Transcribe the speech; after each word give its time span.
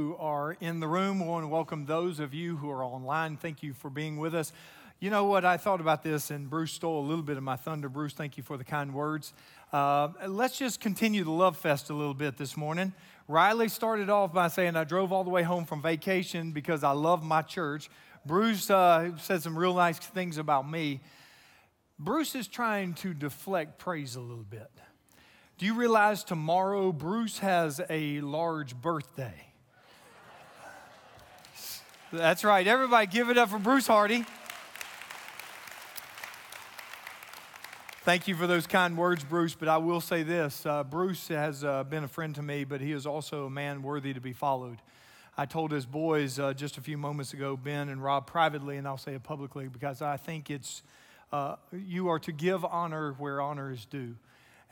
who 0.00 0.16
are 0.18 0.56
in 0.60 0.80
the 0.80 0.88
room. 0.88 1.22
I 1.22 1.26
want 1.26 1.44
to 1.44 1.48
welcome 1.48 1.84
those 1.84 2.20
of 2.20 2.32
you 2.32 2.56
who 2.56 2.70
are 2.70 2.82
online. 2.82 3.36
Thank 3.36 3.62
you 3.62 3.74
for 3.74 3.90
being 3.90 4.16
with 4.16 4.34
us. 4.34 4.50
You 4.98 5.10
know 5.10 5.26
what? 5.26 5.44
I 5.44 5.58
thought 5.58 5.78
about 5.78 6.02
this, 6.02 6.30
and 6.30 6.48
Bruce 6.48 6.72
stole 6.72 7.04
a 7.04 7.06
little 7.06 7.22
bit 7.22 7.36
of 7.36 7.42
my 7.42 7.56
thunder. 7.56 7.90
Bruce, 7.90 8.14
thank 8.14 8.38
you 8.38 8.42
for 8.42 8.56
the 8.56 8.64
kind 8.64 8.94
words. 8.94 9.34
Uh, 9.74 10.08
let's 10.26 10.56
just 10.56 10.80
continue 10.80 11.22
the 11.22 11.30
love 11.30 11.58
fest 11.58 11.90
a 11.90 11.94
little 11.94 12.14
bit 12.14 12.38
this 12.38 12.56
morning. 12.56 12.94
Riley 13.28 13.68
started 13.68 14.08
off 14.08 14.32
by 14.32 14.48
saying, 14.48 14.74
I 14.74 14.84
drove 14.84 15.12
all 15.12 15.22
the 15.22 15.28
way 15.28 15.42
home 15.42 15.66
from 15.66 15.82
vacation 15.82 16.52
because 16.52 16.82
I 16.82 16.92
love 16.92 17.22
my 17.22 17.42
church. 17.42 17.90
Bruce 18.24 18.70
uh, 18.70 19.18
said 19.18 19.42
some 19.42 19.58
real 19.58 19.74
nice 19.74 19.98
things 19.98 20.38
about 20.38 20.68
me. 20.68 21.00
Bruce 21.98 22.34
is 22.34 22.48
trying 22.48 22.94
to 22.94 23.12
deflect 23.12 23.78
praise 23.78 24.16
a 24.16 24.20
little 24.20 24.44
bit. 24.44 24.70
Do 25.58 25.66
you 25.66 25.74
realize 25.74 26.24
tomorrow 26.24 26.90
Bruce 26.90 27.40
has 27.40 27.82
a 27.90 28.22
large 28.22 28.74
birthday? 28.74 29.49
That's 32.12 32.42
right. 32.42 32.66
Everybody 32.66 33.06
give 33.06 33.30
it 33.30 33.38
up 33.38 33.50
for 33.50 33.60
Bruce 33.60 33.86
Hardy. 33.86 34.24
Thank 38.02 38.26
you 38.26 38.34
for 38.34 38.48
those 38.48 38.66
kind 38.66 38.96
words, 38.96 39.22
Bruce. 39.22 39.54
But 39.54 39.68
I 39.68 39.76
will 39.76 40.00
say 40.00 40.24
this 40.24 40.66
uh, 40.66 40.82
Bruce 40.82 41.28
has 41.28 41.62
uh, 41.62 41.84
been 41.84 42.02
a 42.02 42.08
friend 42.08 42.34
to 42.34 42.42
me, 42.42 42.64
but 42.64 42.80
he 42.80 42.90
is 42.90 43.06
also 43.06 43.46
a 43.46 43.50
man 43.50 43.84
worthy 43.84 44.12
to 44.12 44.20
be 44.20 44.32
followed. 44.32 44.78
I 45.38 45.46
told 45.46 45.70
his 45.70 45.86
boys 45.86 46.40
uh, 46.40 46.52
just 46.52 46.78
a 46.78 46.80
few 46.80 46.98
moments 46.98 47.32
ago, 47.32 47.56
Ben 47.56 47.88
and 47.88 48.02
Rob, 48.02 48.26
privately, 48.26 48.76
and 48.76 48.88
I'll 48.88 48.98
say 48.98 49.14
it 49.14 49.22
publicly 49.22 49.68
because 49.68 50.02
I 50.02 50.16
think 50.16 50.50
it's 50.50 50.82
uh, 51.32 51.56
you 51.72 52.08
are 52.08 52.18
to 52.18 52.32
give 52.32 52.64
honor 52.64 53.12
where 53.18 53.40
honor 53.40 53.70
is 53.70 53.84
due. 53.84 54.16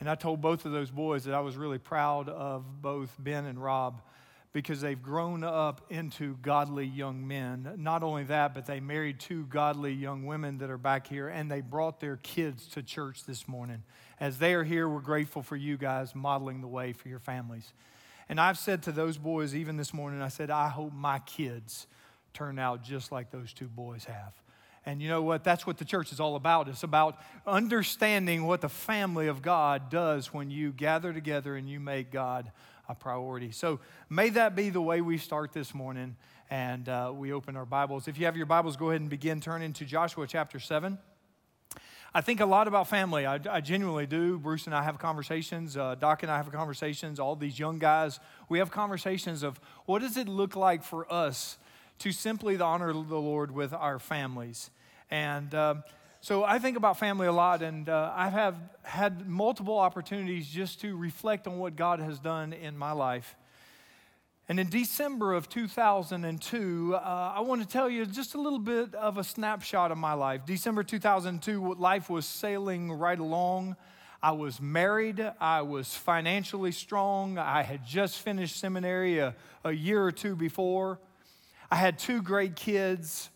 And 0.00 0.10
I 0.10 0.16
told 0.16 0.40
both 0.40 0.64
of 0.64 0.72
those 0.72 0.90
boys 0.90 1.22
that 1.22 1.34
I 1.34 1.40
was 1.40 1.56
really 1.56 1.78
proud 1.78 2.28
of 2.28 2.82
both 2.82 3.14
Ben 3.20 3.44
and 3.46 3.62
Rob 3.62 4.02
because 4.52 4.80
they've 4.80 5.02
grown 5.02 5.44
up 5.44 5.82
into 5.90 6.36
godly 6.42 6.86
young 6.86 7.26
men. 7.26 7.74
Not 7.76 8.02
only 8.02 8.24
that, 8.24 8.54
but 8.54 8.66
they 8.66 8.80
married 8.80 9.20
two 9.20 9.44
godly 9.46 9.92
young 9.92 10.24
women 10.24 10.58
that 10.58 10.70
are 10.70 10.78
back 10.78 11.06
here, 11.06 11.28
and 11.28 11.50
they 11.50 11.60
brought 11.60 12.00
their 12.00 12.16
kids 12.16 12.66
to 12.68 12.82
church 12.82 13.24
this 13.24 13.46
morning. 13.46 13.82
As 14.18 14.38
they 14.38 14.54
are 14.54 14.64
here, 14.64 14.88
we're 14.88 15.00
grateful 15.00 15.42
for 15.42 15.56
you 15.56 15.76
guys 15.76 16.14
modeling 16.14 16.60
the 16.60 16.68
way 16.68 16.92
for 16.92 17.08
your 17.08 17.18
families. 17.18 17.72
And 18.28 18.40
I've 18.40 18.58
said 18.58 18.82
to 18.84 18.92
those 18.92 19.18
boys, 19.18 19.54
even 19.54 19.76
this 19.76 19.94
morning, 19.94 20.22
I 20.22 20.28
said, 20.28 20.50
I 20.50 20.68
hope 20.68 20.92
my 20.92 21.18
kids 21.20 21.86
turn 22.34 22.58
out 22.58 22.82
just 22.82 23.12
like 23.12 23.30
those 23.30 23.52
two 23.52 23.68
boys 23.68 24.04
have. 24.04 24.34
And 24.86 25.02
you 25.02 25.08
know 25.08 25.22
what? 25.22 25.44
That's 25.44 25.66
what 25.66 25.76
the 25.76 25.84
church 25.84 26.12
is 26.12 26.20
all 26.20 26.36
about. 26.36 26.68
It's 26.68 26.82
about 26.82 27.18
understanding 27.46 28.46
what 28.46 28.62
the 28.62 28.68
family 28.68 29.26
of 29.26 29.42
God 29.42 29.90
does 29.90 30.32
when 30.32 30.50
you 30.50 30.72
gather 30.72 31.12
together 31.12 31.56
and 31.56 31.68
you 31.68 31.78
make 31.78 32.10
God 32.10 32.50
a 32.88 32.94
priority. 32.94 33.50
So 33.50 33.80
may 34.08 34.30
that 34.30 34.56
be 34.56 34.70
the 34.70 34.80
way 34.80 35.00
we 35.00 35.18
start 35.18 35.52
this 35.52 35.74
morning 35.74 36.16
and 36.50 36.88
uh, 36.88 37.12
we 37.14 37.32
open 37.32 37.54
our 37.56 37.66
Bibles. 37.66 38.08
If 38.08 38.18
you 38.18 38.24
have 38.24 38.36
your 38.36 38.46
Bibles, 38.46 38.76
go 38.76 38.88
ahead 38.88 39.02
and 39.02 39.10
begin 39.10 39.40
turning 39.40 39.74
to 39.74 39.84
Joshua 39.84 40.26
chapter 40.26 40.58
7. 40.58 40.96
I 42.14 42.22
think 42.22 42.40
a 42.40 42.46
lot 42.46 42.66
about 42.66 42.88
family. 42.88 43.26
I, 43.26 43.38
I 43.50 43.60
genuinely 43.60 44.06
do. 44.06 44.38
Bruce 44.38 44.64
and 44.64 44.74
I 44.74 44.82
have 44.82 44.98
conversations. 44.98 45.76
Uh, 45.76 45.94
Doc 45.96 46.22
and 46.22 46.32
I 46.32 46.38
have 46.38 46.50
conversations. 46.50 47.20
All 47.20 47.36
these 47.36 47.58
young 47.58 47.78
guys, 47.78 48.18
we 48.48 48.58
have 48.58 48.70
conversations 48.70 49.42
of 49.42 49.60
what 49.84 50.00
does 50.00 50.16
it 50.16 50.26
look 50.26 50.56
like 50.56 50.82
for 50.82 51.10
us 51.12 51.58
to 51.98 52.10
simply 52.10 52.58
honor 52.58 52.94
the 52.94 53.00
Lord 53.00 53.50
with 53.50 53.74
our 53.74 53.98
families. 53.98 54.70
And 55.10 55.54
uh, 55.54 55.74
so 56.20 56.42
I 56.42 56.58
think 56.58 56.76
about 56.76 56.98
family 56.98 57.28
a 57.28 57.32
lot, 57.32 57.62
and 57.62 57.88
uh, 57.88 58.12
I 58.14 58.28
have 58.28 58.56
had 58.82 59.28
multiple 59.28 59.78
opportunities 59.78 60.48
just 60.48 60.80
to 60.80 60.96
reflect 60.96 61.46
on 61.46 61.58
what 61.58 61.76
God 61.76 62.00
has 62.00 62.18
done 62.18 62.52
in 62.52 62.76
my 62.76 62.90
life. 62.90 63.36
And 64.48 64.58
in 64.58 64.68
December 64.68 65.34
of 65.34 65.48
2002, 65.48 66.94
uh, 66.96 67.32
I 67.36 67.40
want 67.40 67.62
to 67.62 67.68
tell 67.68 67.88
you 67.88 68.04
just 68.04 68.34
a 68.34 68.40
little 68.40 68.58
bit 68.58 68.94
of 68.94 69.16
a 69.16 69.22
snapshot 69.22 69.92
of 69.92 69.98
my 69.98 70.14
life. 70.14 70.44
December 70.44 70.82
2002, 70.82 71.74
life 71.74 72.10
was 72.10 72.26
sailing 72.26 72.90
right 72.90 73.18
along. 73.18 73.76
I 74.20 74.32
was 74.32 74.60
married, 74.60 75.24
I 75.40 75.62
was 75.62 75.94
financially 75.94 76.72
strong, 76.72 77.38
I 77.38 77.62
had 77.62 77.86
just 77.86 78.18
finished 78.18 78.56
seminary 78.56 79.20
a, 79.20 79.36
a 79.62 79.70
year 79.70 80.02
or 80.02 80.10
two 80.10 80.34
before. 80.34 80.98
I 81.70 81.76
had 81.76 81.98
two 81.98 82.22
great 82.22 82.56
kids. 82.56 83.30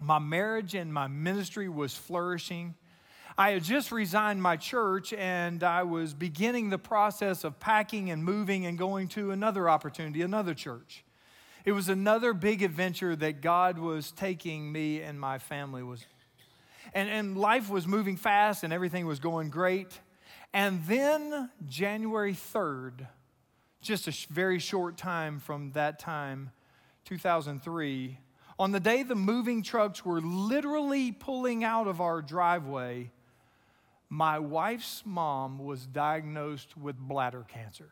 My 0.00 0.18
marriage 0.18 0.74
and 0.74 0.92
my 0.92 1.06
ministry 1.06 1.68
was 1.68 1.94
flourishing. 1.94 2.74
I 3.38 3.50
had 3.50 3.64
just 3.64 3.92
resigned 3.92 4.42
my 4.42 4.56
church 4.56 5.12
and 5.12 5.62
I 5.62 5.82
was 5.82 6.14
beginning 6.14 6.70
the 6.70 6.78
process 6.78 7.44
of 7.44 7.58
packing 7.60 8.10
and 8.10 8.24
moving 8.24 8.66
and 8.66 8.78
going 8.78 9.08
to 9.08 9.30
another 9.30 9.68
opportunity, 9.68 10.22
another 10.22 10.54
church. 10.54 11.04
It 11.64 11.72
was 11.72 11.88
another 11.88 12.32
big 12.32 12.62
adventure 12.62 13.16
that 13.16 13.40
God 13.40 13.78
was 13.78 14.12
taking 14.12 14.70
me 14.70 15.02
and 15.02 15.20
my 15.20 15.38
family 15.38 15.82
was 15.82 16.06
and, 16.94 17.08
and 17.08 17.36
life 17.36 17.68
was 17.68 17.86
moving 17.86 18.16
fast 18.16 18.64
and 18.64 18.72
everything 18.72 19.06
was 19.06 19.18
going 19.18 19.50
great. 19.50 19.98
And 20.54 20.82
then 20.86 21.50
January 21.66 22.32
3rd, 22.32 23.06
just 23.82 24.08
a 24.08 24.32
very 24.32 24.58
short 24.58 24.96
time 24.96 25.38
from 25.38 25.72
that 25.72 25.98
time, 25.98 26.50
2003, 27.04 28.18
on 28.58 28.72
the 28.72 28.80
day 28.80 29.02
the 29.02 29.14
moving 29.14 29.62
trucks 29.62 30.04
were 30.04 30.20
literally 30.20 31.12
pulling 31.12 31.62
out 31.62 31.86
of 31.86 32.00
our 32.00 32.22
driveway, 32.22 33.10
my 34.08 34.38
wife's 34.38 35.02
mom 35.04 35.58
was 35.58 35.84
diagnosed 35.84 36.76
with 36.76 36.96
bladder 36.96 37.44
cancer. 37.48 37.90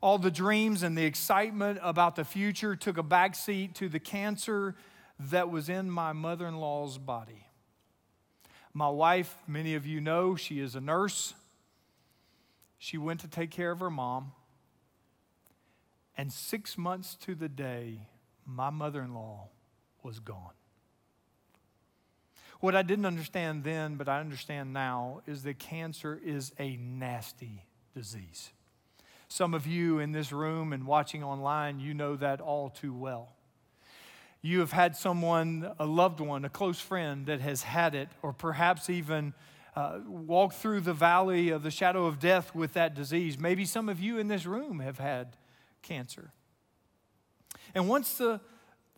All 0.00 0.18
the 0.18 0.30
dreams 0.30 0.82
and 0.82 0.96
the 0.96 1.04
excitement 1.04 1.78
about 1.82 2.16
the 2.16 2.24
future 2.24 2.76
took 2.76 2.96
a 2.96 3.02
backseat 3.02 3.74
to 3.74 3.88
the 3.88 3.98
cancer 3.98 4.76
that 5.18 5.50
was 5.50 5.68
in 5.68 5.90
my 5.90 6.12
mother 6.12 6.46
in 6.46 6.56
law's 6.56 6.98
body. 6.98 7.46
My 8.72 8.88
wife, 8.88 9.36
many 9.46 9.74
of 9.74 9.86
you 9.86 10.00
know, 10.00 10.36
she 10.36 10.60
is 10.60 10.74
a 10.74 10.80
nurse. 10.80 11.34
She 12.78 12.98
went 12.98 13.20
to 13.20 13.28
take 13.28 13.50
care 13.50 13.70
of 13.70 13.80
her 13.80 13.90
mom. 13.90 14.32
And 16.16 16.32
six 16.32 16.76
months 16.78 17.14
to 17.16 17.34
the 17.34 17.48
day, 17.48 18.08
my 18.46 18.70
mother 18.70 19.02
in 19.02 19.14
law 19.14 19.48
was 20.02 20.20
gone. 20.20 20.52
What 22.60 22.74
I 22.74 22.82
didn't 22.82 23.06
understand 23.06 23.64
then, 23.64 23.96
but 23.96 24.08
I 24.08 24.20
understand 24.20 24.72
now, 24.72 25.22
is 25.26 25.42
that 25.42 25.58
cancer 25.58 26.20
is 26.24 26.52
a 26.58 26.76
nasty 26.76 27.64
disease. 27.94 28.52
Some 29.28 29.54
of 29.54 29.66
you 29.66 29.98
in 29.98 30.12
this 30.12 30.32
room 30.32 30.72
and 30.72 30.86
watching 30.86 31.22
online, 31.22 31.80
you 31.80 31.92
know 31.92 32.16
that 32.16 32.40
all 32.40 32.70
too 32.70 32.94
well. 32.94 33.30
You 34.40 34.60
have 34.60 34.72
had 34.72 34.96
someone, 34.96 35.72
a 35.78 35.86
loved 35.86 36.20
one, 36.20 36.44
a 36.44 36.48
close 36.48 36.78
friend 36.78 37.26
that 37.26 37.40
has 37.40 37.62
had 37.62 37.94
it, 37.94 38.08
or 38.22 38.32
perhaps 38.32 38.90
even 38.90 39.34
uh, 39.74 40.00
walked 40.06 40.54
through 40.54 40.82
the 40.82 40.92
valley 40.92 41.48
of 41.48 41.62
the 41.62 41.70
shadow 41.70 42.06
of 42.06 42.20
death 42.20 42.54
with 42.54 42.74
that 42.74 42.94
disease. 42.94 43.38
Maybe 43.38 43.64
some 43.64 43.88
of 43.88 44.00
you 44.00 44.18
in 44.18 44.28
this 44.28 44.46
room 44.46 44.80
have 44.80 44.98
had 44.98 45.36
cancer. 45.82 46.32
And 47.74 47.88
once 47.88 48.14
the, 48.14 48.40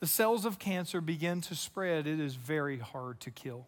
the 0.00 0.06
cells 0.06 0.44
of 0.44 0.58
cancer 0.58 1.00
begin 1.00 1.40
to 1.42 1.54
spread, 1.54 2.06
it 2.06 2.20
is 2.20 2.34
very 2.34 2.78
hard 2.78 3.20
to 3.20 3.30
kill. 3.30 3.66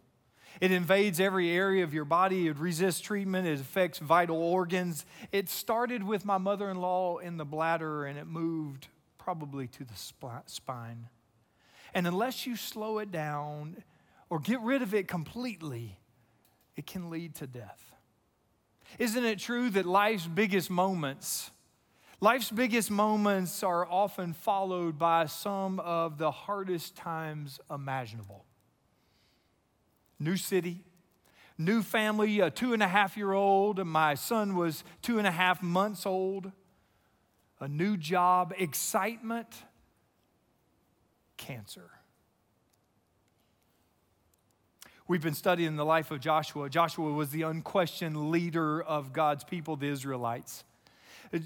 It 0.61 0.73
invades 0.73 1.21
every 1.21 1.51
area 1.51 1.85
of 1.85 1.95
your 1.95 2.05
body. 2.05 2.49
It 2.49 2.59
resists 2.59 3.01
treatment. 3.01 3.47
It 3.47 3.61
affects 3.61 3.99
vital 3.99 4.39
organs. 4.39 5.05
It 5.31 5.49
started 5.49 6.03
with 6.03 6.25
my 6.25 6.39
mother 6.39 6.69
in 6.71 6.81
law 6.81 7.19
in 7.19 7.37
the 7.37 7.45
bladder 7.45 8.05
and 8.05 8.19
it 8.19 8.27
moved 8.27 8.89
probably 9.19 9.69
to 9.69 9.85
the 9.85 9.95
spine. 10.47 11.09
And 11.95 12.07
unless 12.07 12.47
you 12.47 12.57
slow 12.57 12.99
it 12.99 13.13
down 13.13 13.83
or 14.31 14.41
get 14.41 14.61
rid 14.61 14.83
of 14.83 14.95
it 14.95 15.07
completely, 15.07 15.99
it 16.77 16.87
can 16.87 17.11
lead 17.11 17.35
to 17.37 17.47
death. 17.47 17.95
Isn't 18.99 19.25
it 19.25 19.39
true 19.39 19.71
that 19.71 19.87
life's 19.87 20.27
biggest 20.27 20.71
moments 20.71 21.51
Life's 22.21 22.51
biggest 22.51 22.91
moments 22.91 23.63
are 23.63 23.87
often 23.87 24.33
followed 24.33 24.99
by 24.99 25.27
some 25.27 25.79
of 25.79 26.19
the 26.19 26.33
hardest 26.33 26.97
times 26.97 27.61
imaginable. 27.71 28.45
New 30.19 30.37
city, 30.37 30.81
new 31.57 31.81
family, 31.81 32.41
a 32.41 32.51
two 32.51 32.73
and 32.73 32.83
a 32.83 32.89
half 32.89 33.17
year 33.17 33.33
old, 33.33 33.85
my 33.87 34.15
son 34.15 34.57
was 34.57 34.83
two 35.01 35.19
and 35.19 35.29
a 35.29 35.31
half 35.31 35.63
months 35.63 36.07
old, 36.07 36.51
a 37.61 37.69
new 37.69 37.97
job, 37.97 38.53
excitement, 38.59 39.63
cancer. 41.37 41.89
We've 45.07 45.23
been 45.23 45.35
studying 45.35 45.77
the 45.77 45.85
life 45.85 46.11
of 46.11 46.19
Joshua. 46.19 46.69
Joshua 46.69 47.13
was 47.13 47.31
the 47.31 47.43
unquestioned 47.43 48.31
leader 48.33 48.83
of 48.83 49.13
God's 49.13 49.45
people, 49.45 49.77
the 49.77 49.87
Israelites 49.87 50.65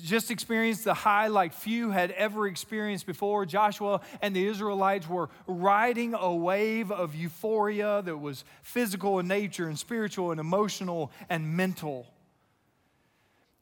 just 0.03 0.31
experienced 0.31 0.85
the 0.85 0.95
high 0.95 1.29
like 1.29 1.53
few 1.53 1.91
had 1.91 2.11
ever 2.13 2.47
experienced 2.47 3.07
before. 3.07 3.45
Joshua 3.47 4.01
and 4.21 4.35
the 4.35 4.47
Israelites 4.47 5.09
were 5.09 5.29
riding 5.47 6.15
a 6.15 6.35
wave 6.35 6.91
of 6.91 7.15
euphoria 7.15 8.03
that 8.03 8.17
was 8.17 8.45
physical 8.63 9.19
in 9.19 9.29
nature 9.29 9.69
and 9.69 9.79
spiritual 9.79 10.31
and 10.31 10.41
emotional 10.41 11.11
and 11.29 11.57
mental. 11.57 12.07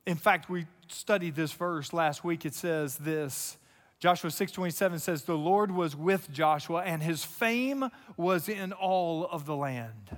In 0.07 0.17
fact, 0.17 0.51
we 0.51 0.67
studied 0.89 1.35
this 1.35 1.53
verse 1.53 1.93
last 1.93 2.25
week. 2.25 2.45
It 2.45 2.55
says 2.55 2.97
this 2.97 3.57
Joshua 4.01 4.31
6:27 4.31 4.99
says 4.99 5.25
the 5.25 5.37
Lord 5.37 5.71
was 5.71 5.95
with 5.95 6.33
Joshua 6.33 6.83
and 6.83 7.03
his 7.03 7.23
fame 7.23 7.91
was 8.17 8.49
in 8.49 8.73
all 8.73 9.27
of 9.27 9.45
the 9.45 9.55
land. 9.55 10.17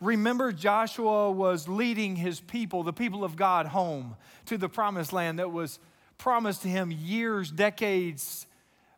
Remember 0.00 0.52
Joshua 0.52 1.30
was 1.30 1.68
leading 1.68 2.16
his 2.16 2.40
people, 2.40 2.82
the 2.82 2.92
people 2.92 3.24
of 3.24 3.36
God 3.36 3.66
home 3.66 4.16
to 4.46 4.56
the 4.56 4.68
promised 4.68 5.12
land 5.12 5.38
that 5.38 5.50
was 5.50 5.78
promised 6.18 6.62
to 6.62 6.68
him 6.68 6.90
years, 6.92 7.50
decades 7.50 8.46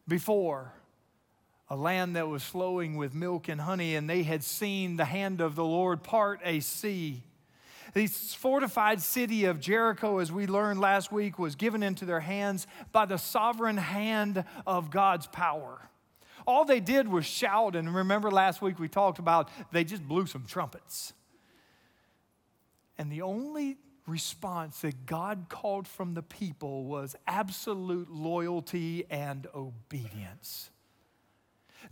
before. 0.06 0.72
A 1.68 1.76
land 1.76 2.16
that 2.16 2.28
was 2.28 2.42
flowing 2.42 2.96
with 2.96 3.14
milk 3.14 3.48
and 3.48 3.60
honey 3.60 3.94
and 3.94 4.10
they 4.10 4.24
had 4.24 4.42
seen 4.42 4.96
the 4.96 5.04
hand 5.04 5.40
of 5.40 5.54
the 5.54 5.64
Lord 5.64 6.02
part 6.02 6.40
a 6.44 6.60
sea 6.60 7.22
the 7.94 8.06
fortified 8.06 9.00
city 9.00 9.44
of 9.46 9.60
Jericho, 9.60 10.18
as 10.18 10.30
we 10.30 10.46
learned 10.46 10.80
last 10.80 11.10
week, 11.10 11.38
was 11.38 11.54
given 11.54 11.82
into 11.82 12.04
their 12.04 12.20
hands 12.20 12.66
by 12.92 13.04
the 13.04 13.16
sovereign 13.16 13.76
hand 13.76 14.44
of 14.66 14.90
God's 14.90 15.26
power. 15.26 15.90
All 16.46 16.64
they 16.64 16.80
did 16.80 17.08
was 17.08 17.26
shout, 17.26 17.76
and 17.76 17.94
remember 17.94 18.30
last 18.30 18.62
week 18.62 18.78
we 18.78 18.88
talked 18.88 19.18
about 19.18 19.48
they 19.72 19.84
just 19.84 20.06
blew 20.06 20.26
some 20.26 20.44
trumpets. 20.46 21.12
And 22.98 23.10
the 23.10 23.22
only 23.22 23.78
response 24.06 24.80
that 24.80 25.06
God 25.06 25.46
called 25.48 25.86
from 25.86 26.14
the 26.14 26.22
people 26.22 26.84
was 26.84 27.16
absolute 27.26 28.10
loyalty 28.10 29.04
and 29.08 29.46
obedience. 29.54 30.70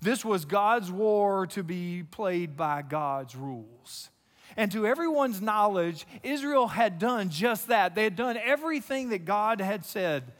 This 0.00 0.24
was 0.24 0.44
God's 0.44 0.90
war 0.90 1.46
to 1.48 1.62
be 1.62 2.02
played 2.02 2.56
by 2.56 2.82
God's 2.82 3.34
rules. 3.34 4.10
And 4.56 4.72
to 4.72 4.86
everyone's 4.86 5.40
knowledge, 5.40 6.06
Israel 6.22 6.68
had 6.68 6.98
done 6.98 7.30
just 7.30 7.68
that. 7.68 7.94
They 7.94 8.04
had 8.04 8.16
done 8.16 8.36
everything 8.36 9.10
that 9.10 9.24
God 9.24 9.60
had 9.60 9.84
said, 9.84 10.32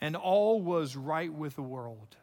and 0.00 0.14
all 0.14 0.60
was 0.60 0.94
right 0.94 1.32
with 1.32 1.56
the 1.56 1.62
world. 1.62 2.17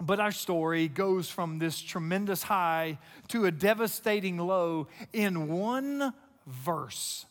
But 0.00 0.18
our 0.18 0.32
story 0.32 0.88
goes 0.88 1.28
from 1.28 1.58
this 1.58 1.80
tremendous 1.80 2.42
high 2.42 2.98
to 3.28 3.44
a 3.44 3.50
devastating 3.50 4.38
low 4.38 4.88
in 5.12 5.48
one 5.48 6.14
verse. 6.46 7.26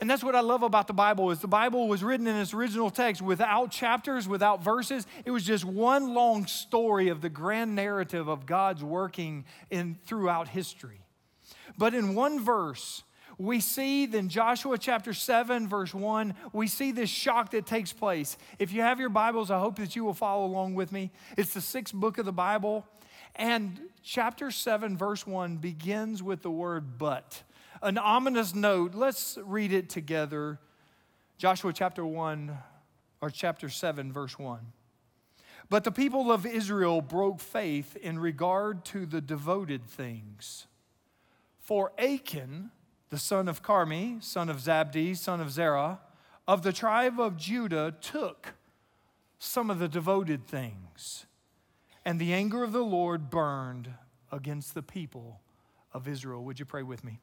And 0.00 0.08
that's 0.08 0.24
what 0.24 0.34
I 0.34 0.40
love 0.40 0.62
about 0.62 0.86
the 0.86 0.94
Bible 0.94 1.30
is 1.30 1.40
the 1.40 1.46
Bible 1.46 1.86
was 1.86 2.02
written 2.02 2.26
in 2.26 2.34
its 2.34 2.54
original 2.54 2.88
text 2.88 3.20
without 3.20 3.70
chapters, 3.70 4.26
without 4.26 4.64
verses. 4.64 5.06
It 5.26 5.30
was 5.30 5.44
just 5.44 5.64
one 5.64 6.14
long 6.14 6.46
story 6.46 7.08
of 7.08 7.20
the 7.20 7.28
grand 7.28 7.76
narrative 7.76 8.26
of 8.26 8.46
God's 8.46 8.82
working 8.82 9.44
in 9.70 9.98
throughout 10.06 10.48
history. 10.48 11.04
But 11.76 11.94
in 11.94 12.14
one 12.14 12.42
verse, 12.42 13.02
we 13.40 13.58
see 13.60 14.04
in 14.04 14.28
Joshua 14.28 14.76
chapter 14.76 15.14
7, 15.14 15.66
verse 15.66 15.94
1, 15.94 16.34
we 16.52 16.66
see 16.66 16.92
this 16.92 17.08
shock 17.08 17.52
that 17.52 17.64
takes 17.64 17.90
place. 17.90 18.36
If 18.58 18.70
you 18.70 18.82
have 18.82 19.00
your 19.00 19.08
Bibles, 19.08 19.50
I 19.50 19.58
hope 19.58 19.76
that 19.76 19.96
you 19.96 20.04
will 20.04 20.12
follow 20.12 20.44
along 20.44 20.74
with 20.74 20.92
me. 20.92 21.10
It's 21.38 21.54
the 21.54 21.62
sixth 21.62 21.94
book 21.94 22.18
of 22.18 22.26
the 22.26 22.34
Bible. 22.34 22.86
And 23.34 23.80
chapter 24.02 24.50
7, 24.50 24.94
verse 24.94 25.26
1 25.26 25.56
begins 25.56 26.22
with 26.22 26.42
the 26.42 26.50
word 26.50 26.98
but. 26.98 27.42
An 27.80 27.96
ominous 27.96 28.54
note. 28.54 28.94
Let's 28.94 29.38
read 29.42 29.72
it 29.72 29.88
together. 29.88 30.58
Joshua 31.38 31.72
chapter 31.72 32.04
1, 32.04 32.58
or 33.22 33.30
chapter 33.30 33.70
7, 33.70 34.12
verse 34.12 34.38
1. 34.38 34.60
But 35.70 35.84
the 35.84 35.92
people 35.92 36.30
of 36.30 36.44
Israel 36.44 37.00
broke 37.00 37.40
faith 37.40 37.96
in 37.96 38.18
regard 38.18 38.84
to 38.86 39.06
the 39.06 39.22
devoted 39.22 39.86
things. 39.86 40.66
For 41.58 41.92
Achan, 41.98 42.72
the 43.10 43.18
son 43.18 43.48
of 43.48 43.62
Carmi, 43.62 44.22
son 44.22 44.48
of 44.48 44.58
Zabdi, 44.58 45.16
son 45.16 45.40
of 45.40 45.50
Zerah, 45.50 46.00
of 46.48 46.62
the 46.62 46.72
tribe 46.72 47.20
of 47.20 47.36
Judah, 47.36 47.94
took 48.00 48.54
some 49.38 49.70
of 49.70 49.78
the 49.78 49.88
devoted 49.88 50.46
things, 50.46 51.26
and 52.04 52.20
the 52.20 52.32
anger 52.32 52.62
of 52.62 52.72
the 52.72 52.84
Lord 52.84 53.30
burned 53.30 53.90
against 54.30 54.74
the 54.74 54.82
people 54.82 55.40
of 55.92 56.06
Israel. 56.06 56.44
Would 56.44 56.58
you 56.58 56.64
pray 56.64 56.82
with 56.82 57.04
me? 57.04 57.20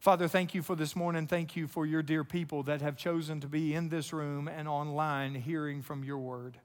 Father, 0.00 0.26
thank 0.26 0.54
you 0.54 0.62
for 0.62 0.74
this 0.74 0.96
morning. 0.96 1.26
Thank 1.26 1.54
you 1.54 1.68
for 1.68 1.86
your 1.86 2.02
dear 2.02 2.24
people 2.24 2.62
that 2.64 2.80
have 2.80 2.96
chosen 2.96 3.40
to 3.40 3.46
be 3.46 3.74
in 3.74 3.88
this 3.88 4.12
room 4.12 4.48
and 4.48 4.66
online 4.66 5.34
hearing 5.34 5.82
from 5.82 6.02
your 6.02 6.18
word. 6.18 6.58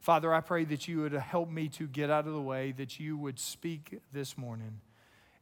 Father, 0.00 0.32
I 0.32 0.40
pray 0.40 0.64
that 0.64 0.88
you 0.88 1.00
would 1.02 1.12
help 1.12 1.50
me 1.50 1.68
to 1.68 1.86
get 1.86 2.10
out 2.10 2.26
of 2.26 2.32
the 2.32 2.40
way, 2.40 2.72
that 2.72 2.98
you 2.98 3.16
would 3.16 3.38
speak 3.38 4.00
this 4.12 4.38
morning. 4.38 4.80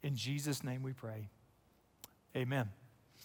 In 0.02 0.16
Jesus' 0.16 0.64
name 0.64 0.82
we 0.82 0.92
pray. 0.92 1.28
Amen. 2.36 2.70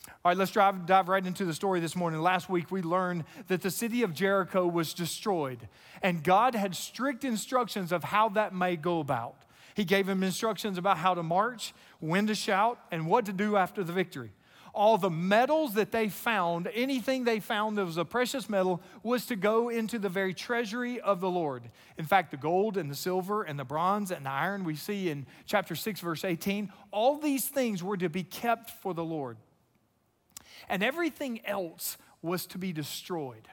All 0.07 0.31
right, 0.31 0.37
let's 0.37 0.51
drive, 0.51 0.85
dive 0.85 1.07
right 1.07 1.25
into 1.25 1.45
the 1.45 1.53
story 1.53 1.79
this 1.79 1.95
morning. 1.95 2.21
Last 2.21 2.49
week, 2.49 2.71
we 2.71 2.81
learned 2.81 3.23
that 3.47 3.61
the 3.61 3.71
city 3.71 4.03
of 4.03 4.13
Jericho 4.13 4.67
was 4.67 4.93
destroyed, 4.93 5.67
and 6.01 6.23
God 6.23 6.55
had 6.55 6.75
strict 6.75 7.23
instructions 7.23 7.91
of 7.91 8.03
how 8.03 8.29
that 8.29 8.53
may 8.53 8.75
go 8.75 8.99
about. 8.99 9.35
He 9.75 9.83
gave 9.83 10.07
him 10.07 10.23
instructions 10.23 10.77
about 10.77 10.97
how 10.97 11.13
to 11.13 11.23
march, 11.23 11.73
when 11.99 12.27
to 12.27 12.35
shout, 12.35 12.79
and 12.91 13.07
what 13.07 13.25
to 13.25 13.33
do 13.33 13.57
after 13.57 13.83
the 13.83 13.93
victory 13.93 14.31
all 14.75 14.97
the 14.97 15.09
metals 15.09 15.73
that 15.75 15.91
they 15.91 16.09
found, 16.09 16.69
anything 16.73 17.23
they 17.23 17.39
found 17.39 17.77
that 17.77 17.85
was 17.85 17.97
a 17.97 18.05
precious 18.05 18.49
metal, 18.49 18.81
was 19.01 19.25
to 19.27 19.35
go 19.35 19.69
into 19.69 19.97
the 19.97 20.09
very 20.09 20.33
treasury 20.33 20.99
of 20.99 21.21
the 21.21 21.29
Lord. 21.29 21.69
In 21.97 22.05
fact, 22.05 22.31
the 22.31 22.37
gold 22.37 22.77
and 22.77 22.91
the 22.91 22.95
silver 22.95 23.43
and 23.43 23.57
the 23.57 23.63
bronze 23.63 24.11
and 24.11 24.25
the 24.25 24.29
iron 24.29 24.65
we 24.65 24.75
see 24.75 25.09
in 25.09 25.25
chapter 25.45 25.75
6, 25.75 26.01
verse 26.01 26.25
18, 26.25 26.71
all 26.91 27.17
these 27.17 27.45
things 27.45 27.81
were 27.81 27.97
to 27.97 28.09
be 28.09 28.23
kept 28.23 28.69
for 28.69 28.93
the 28.93 29.03
Lord. 29.03 29.37
And 30.67 30.83
everything 30.83 31.45
else 31.45 31.97
was 32.21 32.45
to 32.47 32.57
be 32.57 32.73
destroyed. 32.73 33.47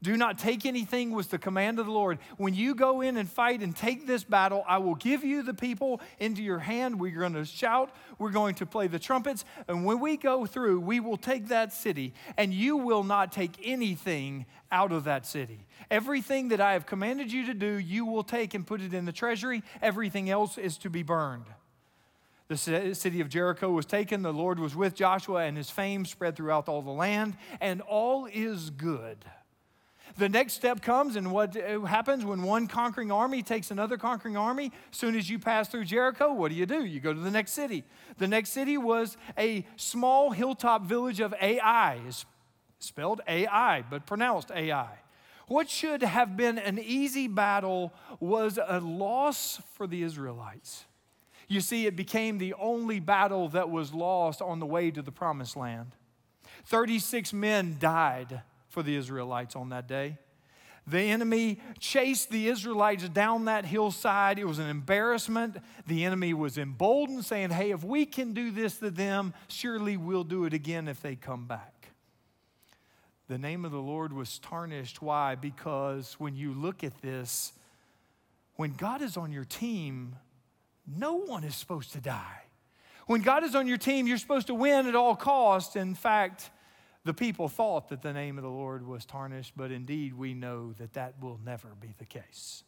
Do 0.00 0.16
not 0.16 0.38
take 0.38 0.64
anything 0.64 1.10
was 1.10 1.26
the 1.26 1.38
command 1.38 1.80
of 1.80 1.86
the 1.86 1.92
Lord. 1.92 2.20
When 2.36 2.54
you 2.54 2.76
go 2.76 3.00
in 3.00 3.16
and 3.16 3.28
fight 3.28 3.62
and 3.62 3.74
take 3.74 4.06
this 4.06 4.22
battle, 4.22 4.64
I 4.68 4.78
will 4.78 4.94
give 4.94 5.24
you 5.24 5.42
the 5.42 5.54
people 5.54 6.00
into 6.20 6.40
your 6.40 6.60
hand. 6.60 7.00
We're 7.00 7.18
going 7.18 7.32
to 7.32 7.44
shout, 7.44 7.90
we're 8.16 8.30
going 8.30 8.54
to 8.56 8.66
play 8.66 8.86
the 8.86 9.00
trumpets, 9.00 9.44
and 9.66 9.84
when 9.84 9.98
we 9.98 10.16
go 10.16 10.46
through, 10.46 10.78
we 10.80 11.00
will 11.00 11.16
take 11.16 11.48
that 11.48 11.72
city, 11.72 12.14
and 12.36 12.54
you 12.54 12.76
will 12.76 13.02
not 13.02 13.32
take 13.32 13.58
anything 13.64 14.46
out 14.70 14.92
of 14.92 15.02
that 15.04 15.26
city. 15.26 15.66
Everything 15.90 16.48
that 16.50 16.60
I 16.60 16.74
have 16.74 16.86
commanded 16.86 17.32
you 17.32 17.46
to 17.46 17.54
do, 17.54 17.78
you 17.78 18.04
will 18.04 18.22
take 18.22 18.54
and 18.54 18.64
put 18.64 18.80
it 18.80 18.94
in 18.94 19.04
the 19.04 19.12
treasury. 19.12 19.64
Everything 19.82 20.30
else 20.30 20.58
is 20.58 20.78
to 20.78 20.90
be 20.90 21.02
burned. 21.02 21.46
The 22.46 22.56
city 22.56 23.20
of 23.20 23.28
Jericho 23.28 23.70
was 23.70 23.84
taken. 23.84 24.22
The 24.22 24.32
Lord 24.32 24.60
was 24.60 24.76
with 24.76 24.94
Joshua, 24.94 25.42
and 25.42 25.56
his 25.56 25.70
fame 25.70 26.04
spread 26.04 26.36
throughout 26.36 26.68
all 26.68 26.82
the 26.82 26.90
land, 26.90 27.36
and 27.60 27.80
all 27.80 28.26
is 28.26 28.70
good. 28.70 29.24
The 30.16 30.28
next 30.28 30.54
step 30.54 30.80
comes, 30.80 31.16
and 31.16 31.30
what 31.30 31.56
uh, 31.56 31.80
happens 31.82 32.24
when 32.24 32.42
one 32.42 32.66
conquering 32.66 33.12
army 33.12 33.42
takes 33.42 33.70
another 33.70 33.96
conquering 33.96 34.36
army? 34.36 34.72
As 34.90 34.98
soon 34.98 35.16
as 35.16 35.28
you 35.28 35.38
pass 35.38 35.68
through 35.68 35.84
Jericho, 35.84 36.32
what 36.32 36.50
do 36.50 36.54
you 36.54 36.66
do? 36.66 36.84
You 36.84 37.00
go 37.00 37.12
to 37.12 37.20
the 37.20 37.30
next 37.30 37.52
city. 37.52 37.84
The 38.18 38.26
next 38.26 38.50
city 38.50 38.78
was 38.78 39.16
a 39.36 39.66
small 39.76 40.30
hilltop 40.30 40.84
village 40.84 41.20
of 41.20 41.34
Ai, 41.40 42.00
spelled 42.78 43.20
AI, 43.28 43.84
but 43.88 44.06
pronounced 44.06 44.50
Ai. 44.50 44.98
What 45.46 45.70
should 45.70 46.02
have 46.02 46.36
been 46.36 46.58
an 46.58 46.78
easy 46.78 47.26
battle 47.26 47.92
was 48.20 48.58
a 48.58 48.80
loss 48.80 49.60
for 49.74 49.86
the 49.86 50.02
Israelites. 50.02 50.84
You 51.48 51.62
see, 51.62 51.86
it 51.86 51.96
became 51.96 52.36
the 52.36 52.52
only 52.54 53.00
battle 53.00 53.48
that 53.50 53.70
was 53.70 53.94
lost 53.94 54.42
on 54.42 54.60
the 54.60 54.66
way 54.66 54.90
to 54.90 55.00
the 55.00 55.10
promised 55.10 55.56
land. 55.56 55.92
36 56.66 57.32
men 57.32 57.76
died 57.80 58.42
for 58.68 58.82
the 58.82 58.96
Israelites 58.96 59.56
on 59.56 59.70
that 59.70 59.88
day. 59.88 60.18
The 60.86 61.00
enemy 61.00 61.60
chased 61.78 62.30
the 62.30 62.48
Israelites 62.48 63.06
down 63.10 63.44
that 63.44 63.66
hillside. 63.66 64.38
It 64.38 64.46
was 64.46 64.58
an 64.58 64.70
embarrassment. 64.70 65.58
The 65.86 66.04
enemy 66.04 66.32
was 66.32 66.56
emboldened, 66.56 67.26
saying, 67.26 67.50
Hey, 67.50 67.72
if 67.72 67.84
we 67.84 68.06
can 68.06 68.32
do 68.32 68.50
this 68.50 68.78
to 68.78 68.90
them, 68.90 69.34
surely 69.48 69.98
we'll 69.98 70.24
do 70.24 70.46
it 70.46 70.54
again 70.54 70.88
if 70.88 71.02
they 71.02 71.14
come 71.14 71.46
back. 71.46 71.90
The 73.28 73.36
name 73.36 73.66
of 73.66 73.72
the 73.72 73.80
Lord 73.82 74.14
was 74.14 74.38
tarnished. 74.38 75.02
Why? 75.02 75.34
Because 75.34 76.14
when 76.18 76.34
you 76.34 76.54
look 76.54 76.82
at 76.82 77.02
this, 77.02 77.52
when 78.56 78.72
God 78.72 79.02
is 79.02 79.18
on 79.18 79.30
your 79.30 79.44
team, 79.44 80.16
no 80.86 81.16
one 81.16 81.44
is 81.44 81.54
supposed 81.54 81.92
to 81.92 82.00
die. 82.00 82.44
When 83.06 83.20
God 83.20 83.44
is 83.44 83.54
on 83.54 83.66
your 83.66 83.76
team, 83.76 84.06
you're 84.06 84.16
supposed 84.16 84.46
to 84.46 84.54
win 84.54 84.86
at 84.86 84.94
all 84.94 85.14
costs. 85.14 85.76
In 85.76 85.94
fact, 85.94 86.50
the 87.08 87.14
people 87.14 87.48
thought 87.48 87.88
that 87.88 88.02
the 88.02 88.12
name 88.12 88.36
of 88.36 88.44
the 88.44 88.50
Lord 88.50 88.86
was 88.86 89.06
tarnished, 89.06 89.54
but 89.56 89.72
indeed 89.72 90.12
we 90.12 90.34
know 90.34 90.74
that 90.74 90.92
that 90.92 91.14
will 91.22 91.40
never 91.42 91.68
be 91.80 91.94
the 91.96 92.04
case. 92.04 92.64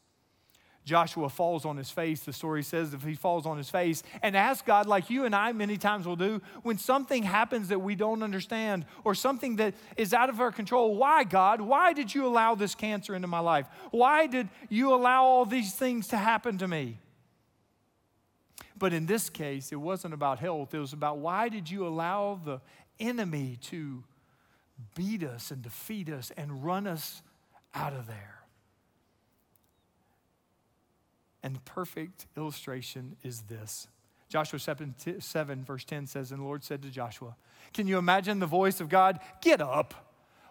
Joshua 0.86 1.28
falls 1.28 1.66
on 1.66 1.76
his 1.76 1.90
face, 1.90 2.20
the 2.20 2.32
story 2.32 2.62
says, 2.62 2.94
if 2.94 3.02
he 3.02 3.14
falls 3.14 3.44
on 3.44 3.58
his 3.58 3.68
face 3.68 4.02
and 4.22 4.34
asks 4.34 4.66
God, 4.66 4.86
like 4.86 5.10
you 5.10 5.26
and 5.26 5.34
I 5.34 5.52
many 5.52 5.76
times 5.76 6.06
will 6.06 6.16
do, 6.16 6.40
when 6.62 6.78
something 6.78 7.22
happens 7.22 7.68
that 7.68 7.80
we 7.80 7.94
don't 7.94 8.22
understand 8.22 8.86
or 9.04 9.14
something 9.14 9.56
that 9.56 9.74
is 9.98 10.14
out 10.14 10.30
of 10.30 10.40
our 10.40 10.50
control, 10.50 10.96
why, 10.96 11.22
God? 11.24 11.60
Why 11.60 11.92
did 11.92 12.14
you 12.14 12.26
allow 12.26 12.54
this 12.54 12.74
cancer 12.74 13.14
into 13.14 13.28
my 13.28 13.40
life? 13.40 13.66
Why 13.90 14.26
did 14.26 14.48
you 14.70 14.94
allow 14.94 15.24
all 15.24 15.44
these 15.44 15.74
things 15.74 16.08
to 16.08 16.16
happen 16.16 16.56
to 16.56 16.66
me? 16.66 16.98
But 18.78 18.94
in 18.94 19.04
this 19.04 19.28
case, 19.28 19.70
it 19.70 19.76
wasn't 19.76 20.14
about 20.14 20.38
health, 20.38 20.72
it 20.72 20.78
was 20.78 20.94
about 20.94 21.18
why 21.18 21.50
did 21.50 21.70
you 21.70 21.86
allow 21.86 22.40
the 22.42 22.62
enemy 22.98 23.58
to 23.64 24.02
beat 24.94 25.22
us 25.22 25.50
and 25.50 25.62
defeat 25.62 26.08
us 26.08 26.32
and 26.36 26.64
run 26.64 26.86
us 26.86 27.22
out 27.74 27.92
of 27.92 28.06
there. 28.06 28.40
And 31.42 31.54
the 31.54 31.60
perfect 31.60 32.26
illustration 32.36 33.16
is 33.22 33.42
this 33.42 33.88
Joshua 34.28 34.58
7, 34.58 34.94
7, 35.18 35.64
verse 35.64 35.84
10 35.84 36.06
says, 36.06 36.30
And 36.30 36.40
the 36.40 36.44
Lord 36.44 36.62
said 36.62 36.82
to 36.82 36.90
Joshua, 36.90 37.36
Can 37.72 37.88
you 37.88 37.98
imagine 37.98 38.38
the 38.38 38.46
voice 38.46 38.80
of 38.80 38.88
God? 38.88 39.18
Get 39.42 39.60
up. 39.60 40.06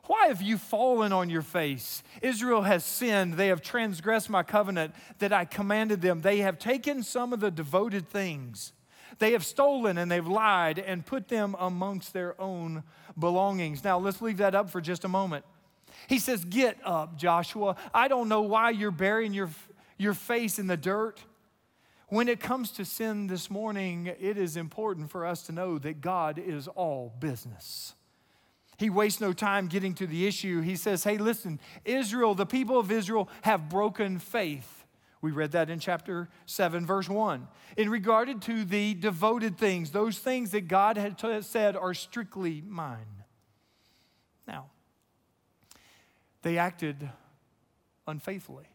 Why 0.07 0.27
have 0.27 0.41
you 0.41 0.57
fallen 0.57 1.13
on 1.13 1.29
your 1.29 1.43
face? 1.43 2.01
Israel 2.21 2.63
has 2.63 2.83
sinned. 2.83 3.35
They 3.35 3.47
have 3.47 3.61
transgressed 3.61 4.29
my 4.29 4.41
covenant 4.41 4.95
that 5.19 5.31
I 5.31 5.45
commanded 5.45 6.01
them. 6.01 6.21
They 6.21 6.39
have 6.39 6.57
taken 6.57 7.03
some 7.03 7.31
of 7.31 7.39
the 7.39 7.51
devoted 7.51 8.09
things. 8.09 8.73
They 9.19 9.33
have 9.33 9.45
stolen 9.45 9.97
and 9.97 10.09
they've 10.09 10.25
lied 10.25 10.79
and 10.79 11.05
put 11.05 11.27
them 11.27 11.55
amongst 11.59 12.13
their 12.13 12.39
own 12.41 12.83
belongings. 13.17 13.83
Now, 13.83 13.99
let's 13.99 14.21
leave 14.21 14.37
that 14.37 14.55
up 14.55 14.69
for 14.69 14.81
just 14.81 15.03
a 15.03 15.09
moment. 15.09 15.45
He 16.07 16.19
says, 16.19 16.45
Get 16.45 16.77
up, 16.83 17.17
Joshua. 17.17 17.75
I 17.93 18.07
don't 18.07 18.29
know 18.29 18.41
why 18.41 18.71
you're 18.71 18.91
burying 18.91 19.33
your, 19.33 19.49
your 19.97 20.13
face 20.13 20.57
in 20.57 20.67
the 20.67 20.77
dirt. 20.77 21.21
When 22.07 22.27
it 22.27 22.39
comes 22.39 22.71
to 22.71 22.85
sin 22.85 23.27
this 23.27 23.51
morning, 23.51 24.07
it 24.07 24.37
is 24.37 24.57
important 24.57 25.11
for 25.11 25.25
us 25.25 25.43
to 25.43 25.51
know 25.51 25.77
that 25.79 26.01
God 26.01 26.39
is 26.39 26.67
all 26.67 27.13
business. 27.19 27.93
He 28.77 28.89
wastes 28.89 29.19
no 29.19 29.33
time 29.33 29.67
getting 29.67 29.93
to 29.95 30.07
the 30.07 30.25
issue. 30.25 30.61
He 30.61 30.77
says, 30.77 31.03
Hey, 31.03 31.17
listen, 31.17 31.59
Israel, 31.83 32.33
the 32.33 32.45
people 32.45 32.79
of 32.79 32.89
Israel 32.91 33.29
have 33.41 33.69
broken 33.69 34.17
faith. 34.17 34.78
We 35.21 35.31
read 35.31 35.51
that 35.51 35.69
in 35.69 35.79
chapter 35.79 36.29
7, 36.45 36.85
verse 36.85 37.09
1. 37.09 37.47
In 37.75 37.89
regard 37.89 38.41
to 38.41 38.63
the 38.63 38.93
devoted 38.93 39.57
things, 39.57 39.91
those 39.91 40.17
things 40.17 40.51
that 40.51 40.67
God 40.67 40.97
had 40.97 41.17
t- 41.17 41.41
said 41.41 41.75
are 41.75 41.93
strictly 41.93 42.61
mine. 42.65 43.23
Now, 44.47 44.67
they 46.41 46.57
acted 46.57 47.09
unfaithfully. 48.07 48.65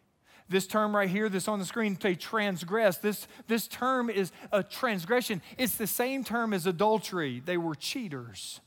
This 0.47 0.67
term 0.67 0.95
right 0.95 1.09
here, 1.09 1.27
this 1.27 1.47
on 1.47 1.57
the 1.57 1.65
screen, 1.65 1.97
they 1.99 2.13
transgress. 2.13 2.97
This, 2.97 3.27
this 3.47 3.67
term 3.67 4.11
is 4.11 4.31
a 4.51 4.61
transgression. 4.61 5.41
It's 5.57 5.75
the 5.75 5.87
same 5.87 6.23
term 6.23 6.53
as 6.53 6.67
adultery. 6.67 7.41
They 7.43 7.57
were 7.57 7.73
cheaters. 7.73 8.61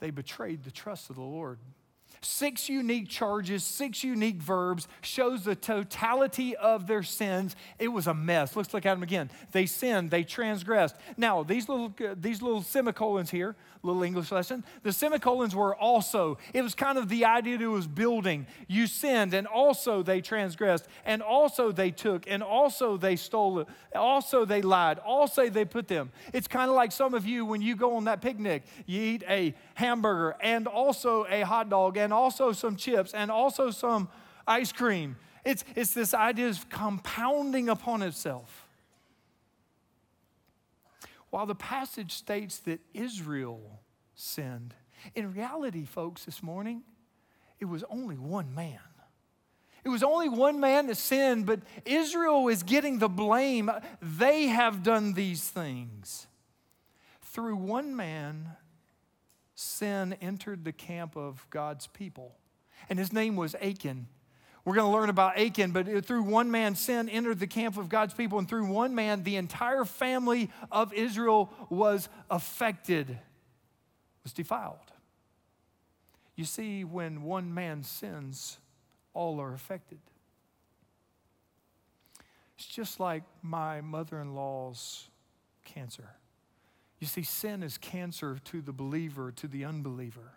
They 0.00 0.10
betrayed 0.10 0.64
the 0.64 0.70
trust 0.70 1.10
of 1.10 1.16
the 1.16 1.22
Lord. 1.22 1.58
Six 2.20 2.68
unique 2.68 3.08
charges, 3.08 3.64
six 3.64 4.02
unique 4.02 4.36
verbs, 4.36 4.88
shows 5.00 5.44
the 5.44 5.54
totality 5.54 6.56
of 6.56 6.86
their 6.86 7.02
sins. 7.02 7.56
It 7.78 7.88
was 7.88 8.06
a 8.06 8.14
mess. 8.14 8.56
Let's 8.56 8.72
look 8.74 8.86
at 8.86 8.94
them 8.94 9.02
again. 9.02 9.30
They 9.52 9.66
sinned, 9.66 10.10
they 10.10 10.24
transgressed. 10.24 10.96
Now, 11.16 11.42
these 11.42 11.68
little, 11.68 11.94
these 12.14 12.42
little 12.42 12.62
semicolons 12.62 13.30
here, 13.30 13.56
little 13.82 14.02
English 14.02 14.32
lesson, 14.32 14.64
the 14.82 14.92
semicolons 14.92 15.54
were 15.54 15.74
also. 15.76 16.38
It 16.52 16.62
was 16.62 16.74
kind 16.74 16.98
of 16.98 17.08
the 17.08 17.24
idea 17.24 17.58
that 17.58 17.64
it 17.64 17.68
was 17.68 17.86
building. 17.86 18.46
You 18.66 18.86
sinned, 18.86 19.34
and 19.34 19.46
also 19.46 20.02
they 20.02 20.20
transgressed, 20.20 20.86
and 21.04 21.22
also 21.22 21.72
they 21.72 21.90
took, 21.90 22.28
and 22.28 22.42
also 22.42 22.96
they 22.96 23.16
stole 23.16 23.60
it, 23.60 23.68
also 23.94 24.44
they 24.44 24.62
lied, 24.62 24.98
also 24.98 25.48
they 25.48 25.64
put 25.64 25.88
them. 25.88 26.10
It's 26.32 26.48
kind 26.48 26.68
of 26.68 26.76
like 26.76 26.92
some 26.92 27.14
of 27.14 27.26
you 27.26 27.44
when 27.44 27.62
you 27.62 27.76
go 27.76 27.96
on 27.96 28.04
that 28.04 28.20
picnic, 28.20 28.64
you 28.86 29.00
eat 29.00 29.24
a 29.28 29.54
hamburger 29.74 30.36
and 30.40 30.66
also 30.66 31.26
a 31.28 31.42
hot 31.42 31.68
dog 31.68 31.96
and 31.96 32.05
also 32.12 32.52
some 32.52 32.76
chips 32.76 33.14
and 33.14 33.30
also 33.30 33.70
some 33.70 34.08
ice 34.46 34.72
cream. 34.72 35.16
It's, 35.44 35.64
it's 35.74 35.94
this 35.94 36.12
idea 36.12 36.48
of 36.48 36.68
compounding 36.68 37.68
upon 37.68 38.02
itself. 38.02 38.66
While 41.30 41.46
the 41.46 41.54
passage 41.54 42.12
states 42.12 42.58
that 42.60 42.80
Israel 42.94 43.80
sinned, 44.14 44.74
in 45.14 45.32
reality, 45.32 45.84
folks, 45.84 46.24
this 46.24 46.42
morning, 46.42 46.82
it 47.60 47.66
was 47.66 47.84
only 47.90 48.16
one 48.16 48.54
man. 48.54 48.78
It 49.84 49.88
was 49.88 50.02
only 50.02 50.28
one 50.28 50.58
man 50.58 50.88
that 50.88 50.96
sinned, 50.96 51.46
but 51.46 51.60
Israel 51.84 52.48
is 52.48 52.64
getting 52.64 52.98
the 52.98 53.08
blame. 53.08 53.70
They 54.02 54.48
have 54.48 54.82
done 54.82 55.12
these 55.12 55.48
things. 55.48 56.26
Through 57.20 57.56
one 57.56 57.94
man, 57.94 58.56
sin 59.56 60.14
entered 60.20 60.64
the 60.64 60.72
camp 60.72 61.16
of 61.16 61.44
God's 61.50 61.88
people. 61.88 62.36
And 62.88 62.98
his 62.98 63.12
name 63.12 63.34
was 63.34 63.56
Achan. 63.56 64.06
We're 64.64 64.74
going 64.74 64.86
to 64.86 64.96
learn 64.96 65.10
about 65.10 65.38
Achan, 65.38 65.72
but 65.72 66.06
through 66.06 66.24
one 66.24 66.50
man, 66.50 66.74
sin 66.74 67.08
entered 67.08 67.40
the 67.40 67.46
camp 67.46 67.76
of 67.78 67.88
God's 67.88 68.14
people, 68.14 68.38
and 68.38 68.48
through 68.48 68.66
one 68.66 68.94
man, 68.94 69.22
the 69.22 69.36
entire 69.36 69.84
family 69.84 70.50
of 70.70 70.92
Israel 70.92 71.52
was 71.70 72.08
affected, 72.30 73.18
was 74.22 74.32
defiled. 74.32 74.78
You 76.34 76.44
see, 76.44 76.84
when 76.84 77.22
one 77.22 77.54
man 77.54 77.82
sins, 77.82 78.58
all 79.14 79.40
are 79.40 79.54
affected. 79.54 80.00
It's 82.58 82.66
just 82.66 83.00
like 83.00 83.22
my 83.42 83.80
mother 83.80 84.20
in 84.20 84.34
law's 84.34 85.08
cancer. 85.64 86.10
You 86.98 87.06
see, 87.06 87.22
sin 87.22 87.62
is 87.62 87.78
cancer 87.78 88.38
to 88.44 88.62
the 88.62 88.72
believer, 88.72 89.32
to 89.32 89.48
the 89.48 89.64
unbeliever. 89.64 90.32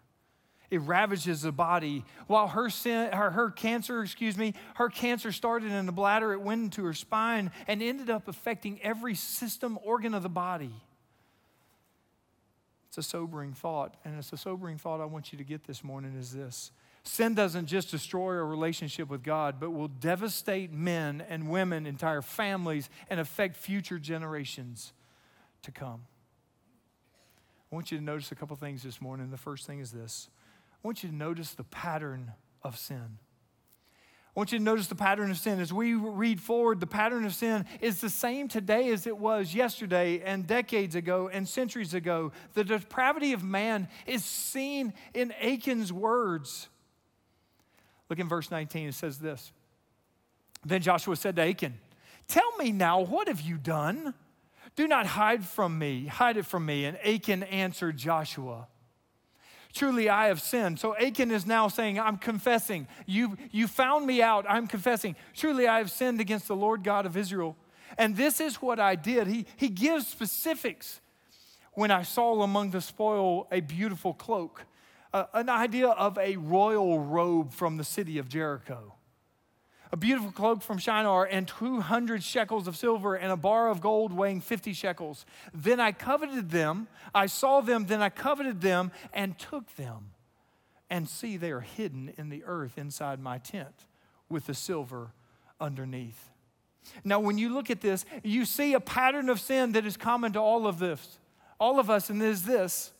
It 0.69 0.81
ravages 0.81 1.41
the 1.41 1.51
body. 1.51 2.03
While 2.27 2.49
her 2.49 2.69
sin, 2.69 3.11
her, 3.11 3.31
her 3.31 3.49
cancer, 3.49 4.03
excuse 4.03 4.37
me, 4.37 4.53
her 4.75 4.89
cancer 4.89 5.31
started 5.31 5.71
in 5.71 5.85
the 5.85 5.91
bladder, 5.91 6.33
it 6.33 6.41
went 6.41 6.63
into 6.63 6.83
her 6.85 6.93
spine 6.93 7.51
and 7.67 7.81
ended 7.81 8.09
up 8.09 8.27
affecting 8.27 8.79
every 8.83 9.15
system, 9.15 9.79
organ 9.83 10.13
of 10.13 10.21
the 10.21 10.29
body. 10.29 10.73
It's 12.89 12.97
a 12.97 13.03
sobering 13.03 13.53
thought, 13.53 13.95
and 14.03 14.17
it's 14.17 14.33
a 14.33 14.37
sobering 14.37 14.77
thought 14.77 14.99
I 14.99 15.05
want 15.05 15.31
you 15.31 15.37
to 15.37 15.43
get 15.43 15.65
this 15.65 15.83
morning 15.83 16.15
is 16.15 16.33
this. 16.33 16.71
Sin 17.03 17.33
doesn't 17.33 17.67
just 17.67 17.89
destroy 17.89 18.33
a 18.33 18.43
relationship 18.43 19.09
with 19.09 19.23
God, 19.23 19.59
but 19.59 19.71
will 19.71 19.87
devastate 19.87 20.71
men 20.71 21.23
and 21.29 21.49
women, 21.49 21.85
entire 21.85 22.21
families, 22.21 22.89
and 23.09 23.19
affect 23.19 23.55
future 23.55 23.97
generations 23.97 24.91
to 25.63 25.71
come. 25.71 26.01
I 27.71 27.75
want 27.75 27.91
you 27.91 27.97
to 27.97 28.03
notice 28.03 28.31
a 28.31 28.35
couple 28.35 28.55
things 28.55 28.81
this 28.83 29.01
morning. 29.01 29.29
The 29.29 29.37
first 29.37 29.67
thing 29.67 29.79
is 29.79 29.91
this 29.91 30.29
I 30.73 30.87
want 30.87 31.03
you 31.03 31.09
to 31.09 31.15
notice 31.15 31.53
the 31.53 31.63
pattern 31.63 32.33
of 32.63 32.77
sin. 32.77 33.19
I 34.35 34.39
want 34.39 34.51
you 34.51 34.59
to 34.59 34.63
notice 34.63 34.87
the 34.87 34.95
pattern 34.95 35.31
of 35.31 35.37
sin. 35.37 35.59
As 35.59 35.73
we 35.73 35.95
read 35.95 36.39
forward, 36.39 36.79
the 36.79 36.87
pattern 36.87 37.25
of 37.25 37.33
sin 37.33 37.65
is 37.81 37.99
the 37.99 38.09
same 38.09 38.47
today 38.47 38.89
as 38.91 39.07
it 39.07 39.17
was 39.17 39.53
yesterday 39.53 40.21
and 40.23 40.45
decades 40.45 40.95
ago 40.95 41.29
and 41.31 41.47
centuries 41.47 41.93
ago. 41.93 42.31
The 42.53 42.63
depravity 42.63 43.33
of 43.33 43.43
man 43.43 43.87
is 44.05 44.23
seen 44.23 44.93
in 45.13 45.33
Achan's 45.41 45.91
words. 45.91 46.69
Look 48.07 48.19
in 48.19 48.29
verse 48.29 48.49
19, 48.49 48.89
it 48.89 48.93
says 48.93 49.17
this 49.17 49.51
Then 50.63 50.81
Joshua 50.81 51.15
said 51.15 51.35
to 51.35 51.41
Achan, 51.41 51.79
Tell 52.27 52.55
me 52.57 52.71
now, 52.71 53.01
what 53.01 53.27
have 53.27 53.41
you 53.41 53.57
done? 53.57 54.13
Do 54.75 54.87
not 54.87 55.05
hide 55.05 55.45
from 55.45 55.77
me, 55.77 56.05
hide 56.05 56.37
it 56.37 56.45
from 56.45 56.65
me. 56.65 56.85
And 56.85 56.97
Achan 57.05 57.43
answered 57.43 57.97
Joshua, 57.97 58.67
Truly 59.73 60.09
I 60.09 60.27
have 60.27 60.41
sinned. 60.41 60.79
So 60.79 60.95
Achan 60.97 61.31
is 61.31 61.45
now 61.45 61.67
saying, 61.67 61.99
I'm 61.99 62.17
confessing. 62.17 62.87
You, 63.05 63.37
you 63.51 63.67
found 63.67 64.07
me 64.07 64.21
out. 64.21 64.45
I'm 64.49 64.67
confessing. 64.67 65.15
Truly 65.35 65.67
I 65.67 65.77
have 65.77 65.91
sinned 65.91 66.19
against 66.19 66.47
the 66.47 66.55
Lord 66.55 66.83
God 66.83 67.05
of 67.05 67.15
Israel. 67.15 67.55
And 67.97 68.15
this 68.15 68.39
is 68.39 68.61
what 68.61 68.79
I 68.79 68.95
did. 68.95 69.27
He, 69.27 69.45
he 69.57 69.69
gives 69.69 70.07
specifics. 70.07 71.01
When 71.73 71.91
I 71.91 72.01
saw 72.01 72.41
among 72.41 72.71
the 72.71 72.81
spoil 72.81 73.47
a 73.51 73.59
beautiful 73.59 74.13
cloak, 74.13 74.65
uh, 75.13 75.25
an 75.33 75.49
idea 75.49 75.89
of 75.89 76.17
a 76.17 76.35
royal 76.35 76.99
robe 76.99 77.53
from 77.53 77.77
the 77.77 77.83
city 77.83 78.17
of 78.17 78.27
Jericho 78.27 78.95
a 79.91 79.97
beautiful 79.97 80.31
cloak 80.31 80.61
from 80.61 80.77
Shinar, 80.77 81.25
and 81.25 81.47
200 81.47 82.23
shekels 82.23 82.67
of 82.67 82.77
silver, 82.77 83.15
and 83.15 83.31
a 83.31 83.37
bar 83.37 83.69
of 83.69 83.81
gold 83.81 84.13
weighing 84.13 84.41
50 84.41 84.73
shekels. 84.73 85.25
Then 85.53 85.79
I 85.79 85.91
coveted 85.91 86.51
them. 86.51 86.87
I 87.13 87.25
saw 87.25 87.61
them, 87.61 87.87
then 87.87 88.01
I 88.01 88.09
coveted 88.09 88.61
them 88.61 88.91
and 89.13 89.37
took 89.37 89.75
them. 89.75 90.11
And 90.89 91.07
see, 91.07 91.37
they 91.37 91.51
are 91.51 91.61
hidden 91.61 92.13
in 92.17 92.29
the 92.29 92.43
earth 92.45 92.77
inside 92.77 93.19
my 93.19 93.37
tent 93.37 93.85
with 94.27 94.45
the 94.45 94.53
silver 94.53 95.11
underneath. 95.59 96.29
Now, 97.03 97.19
when 97.19 97.37
you 97.37 97.53
look 97.53 97.69
at 97.69 97.81
this, 97.81 98.05
you 98.23 98.45
see 98.45 98.73
a 98.73 98.79
pattern 98.79 99.29
of 99.29 99.39
sin 99.39 99.73
that 99.73 99.85
is 99.85 99.97
common 99.97 100.33
to 100.33 100.39
all 100.39 100.67
of 100.67 100.79
this, 100.79 101.19
all 101.59 101.79
of 101.79 101.89
us, 101.89 102.09
and 102.09 102.21
is 102.21 102.43
this 102.43 102.91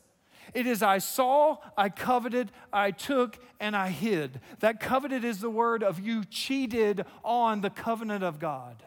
it 0.54 0.68
is 0.68 0.82
I 0.82 0.98
saw, 0.98 1.58
I 1.78 1.90
coveted, 1.90 2.52
I 2.72 2.92
took, 2.92 3.38
and 3.60 3.76
I 3.76 3.90
hid. 3.90 4.42
That 4.60 4.80
coveted 4.80 5.24
is 5.24 5.40
the 5.40 5.50
word 5.50 5.84
of 5.84 6.00
you 6.00 6.24
cheated 6.26 7.06
on 7.24 7.62
the 7.62 7.70
covenant 7.70 8.24
of 8.24 8.40
God. 8.40 8.84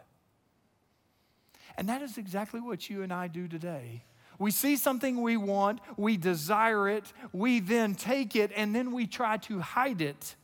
And 1.77 1.89
that 1.89 2.01
is 2.01 2.17
exactly 2.17 2.59
what 2.59 2.89
you 2.89 3.01
and 3.01 3.11
I 3.11 3.27
do 3.27 3.47
today. 3.47 4.03
We 4.39 4.51
see 4.51 4.75
something 4.75 5.21
we 5.21 5.37
want, 5.37 5.79
we 5.95 6.17
desire 6.17 6.89
it, 6.89 7.13
we 7.31 7.59
then 7.59 7.95
take 7.95 8.35
it, 8.35 8.51
and 8.55 8.75
then 8.75 8.91
we 8.91 9.07
try 9.07 9.37
to 9.37 9.59
hide 9.59 10.01
it. 10.01 10.35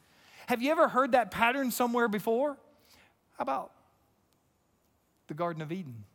Have 0.47 0.61
you 0.61 0.71
ever 0.71 0.88
heard 0.88 1.11
that 1.11 1.31
pattern 1.31 1.71
somewhere 1.71 2.07
before? 2.07 2.57
How 3.38 3.43
about 3.43 3.71
the 5.27 5.33
Garden 5.33 5.61
of 5.61 5.71
Eden? 5.71 6.05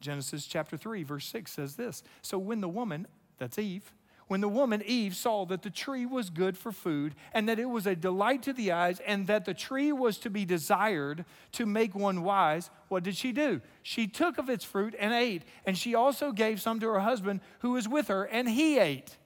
Genesis 0.00 0.46
chapter 0.46 0.76
3, 0.76 1.02
verse 1.02 1.26
6 1.26 1.50
says 1.50 1.76
this 1.76 2.02
So 2.22 2.38
when 2.38 2.60
the 2.60 2.68
woman, 2.68 3.06
that's 3.38 3.58
Eve, 3.58 3.92
when 4.26 4.40
the 4.40 4.48
woman 4.48 4.82
Eve 4.84 5.14
saw 5.14 5.44
that 5.46 5.62
the 5.62 5.70
tree 5.70 6.06
was 6.06 6.30
good 6.30 6.56
for 6.56 6.72
food, 6.72 7.14
and 7.32 7.48
that 7.48 7.58
it 7.58 7.68
was 7.68 7.86
a 7.86 7.96
delight 7.96 8.42
to 8.44 8.52
the 8.52 8.72
eyes, 8.72 9.00
and 9.06 9.26
that 9.26 9.44
the 9.44 9.54
tree 9.54 9.92
was 9.92 10.18
to 10.18 10.30
be 10.30 10.44
desired 10.44 11.24
to 11.52 11.66
make 11.66 11.94
one 11.94 12.22
wise, 12.22 12.70
what 12.88 13.02
did 13.02 13.16
she 13.16 13.32
do? 13.32 13.60
She 13.82 14.06
took 14.06 14.38
of 14.38 14.48
its 14.48 14.64
fruit 14.64 14.94
and 14.98 15.12
ate, 15.12 15.42
and 15.66 15.76
she 15.76 15.94
also 15.94 16.32
gave 16.32 16.60
some 16.60 16.80
to 16.80 16.88
her 16.88 17.00
husband 17.00 17.40
who 17.60 17.72
was 17.72 17.88
with 17.88 18.08
her, 18.08 18.24
and 18.24 18.48
he 18.48 18.78
ate. 18.78 19.16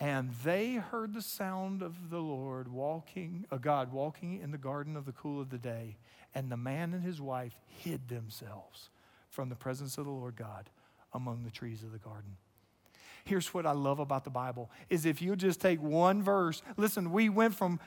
And 0.00 0.30
they 0.44 0.74
heard 0.74 1.12
the 1.12 1.22
sound 1.22 1.82
of 1.82 2.10
the 2.10 2.20
Lord 2.20 2.68
walking, 2.68 3.46
a 3.50 3.58
God 3.58 3.92
walking 3.92 4.40
in 4.40 4.52
the 4.52 4.58
garden 4.58 4.96
of 4.96 5.06
the 5.06 5.12
cool 5.12 5.40
of 5.40 5.50
the 5.50 5.58
day, 5.58 5.96
and 6.34 6.52
the 6.52 6.56
man 6.56 6.94
and 6.94 7.02
his 7.02 7.20
wife 7.20 7.58
hid 7.66 8.08
themselves 8.08 8.90
from 9.28 9.48
the 9.48 9.56
presence 9.56 9.98
of 9.98 10.04
the 10.04 10.10
Lord 10.10 10.36
God 10.36 10.70
among 11.12 11.42
the 11.42 11.50
trees 11.50 11.82
of 11.82 11.90
the 11.90 11.98
garden. 11.98 12.36
Here's 13.24 13.52
what 13.52 13.66
I 13.66 13.72
love 13.72 13.98
about 13.98 14.24
the 14.24 14.30
Bible 14.30 14.70
is 14.88 15.06
if 15.06 15.20
you 15.20 15.36
just 15.36 15.60
take 15.60 15.80
one 15.82 16.22
verse, 16.22 16.62
listen, 16.76 17.10
we 17.10 17.28
went 17.28 17.54
from 17.54 17.80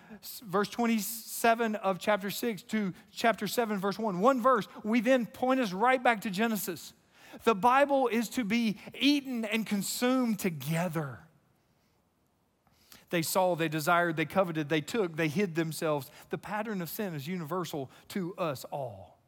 verse 0.46 0.70
27 0.70 1.76
of 1.76 2.00
chapter 2.00 2.30
6 2.30 2.64
to 2.64 2.94
chapter 3.12 3.48
7 3.48 3.80
verse 3.80 3.98
1. 3.98 4.20
One 4.20 4.42
verse, 4.42 4.68
we 4.84 5.02
then 5.02 5.26
point 5.26 5.60
us 5.60 5.74
right 5.74 6.02
back 6.02 6.22
to 6.22 6.30
Genesis. 6.30 6.94
The 7.44 7.56
Bible 7.56 8.08
is 8.08 8.30
to 8.30 8.44
be 8.44 8.78
eaten 9.00 9.46
and 9.46 9.66
consumed 9.66 10.40
together. 10.40 11.20
They 13.10 13.22
saw, 13.22 13.56
they 13.56 13.68
desired, 13.68 14.16
they 14.16 14.26
coveted, 14.26 14.70
they 14.70 14.82
took, 14.82 15.18
they 15.18 15.28
hid 15.28 15.56
themselves. 15.56 16.10
The 16.30 16.38
pattern 16.38 16.82
of 16.82 16.90
sin 16.90 17.14
is 17.14 17.28
universal 17.28 17.92
to 18.10 18.34
us 18.36 18.66
all. 18.72 19.20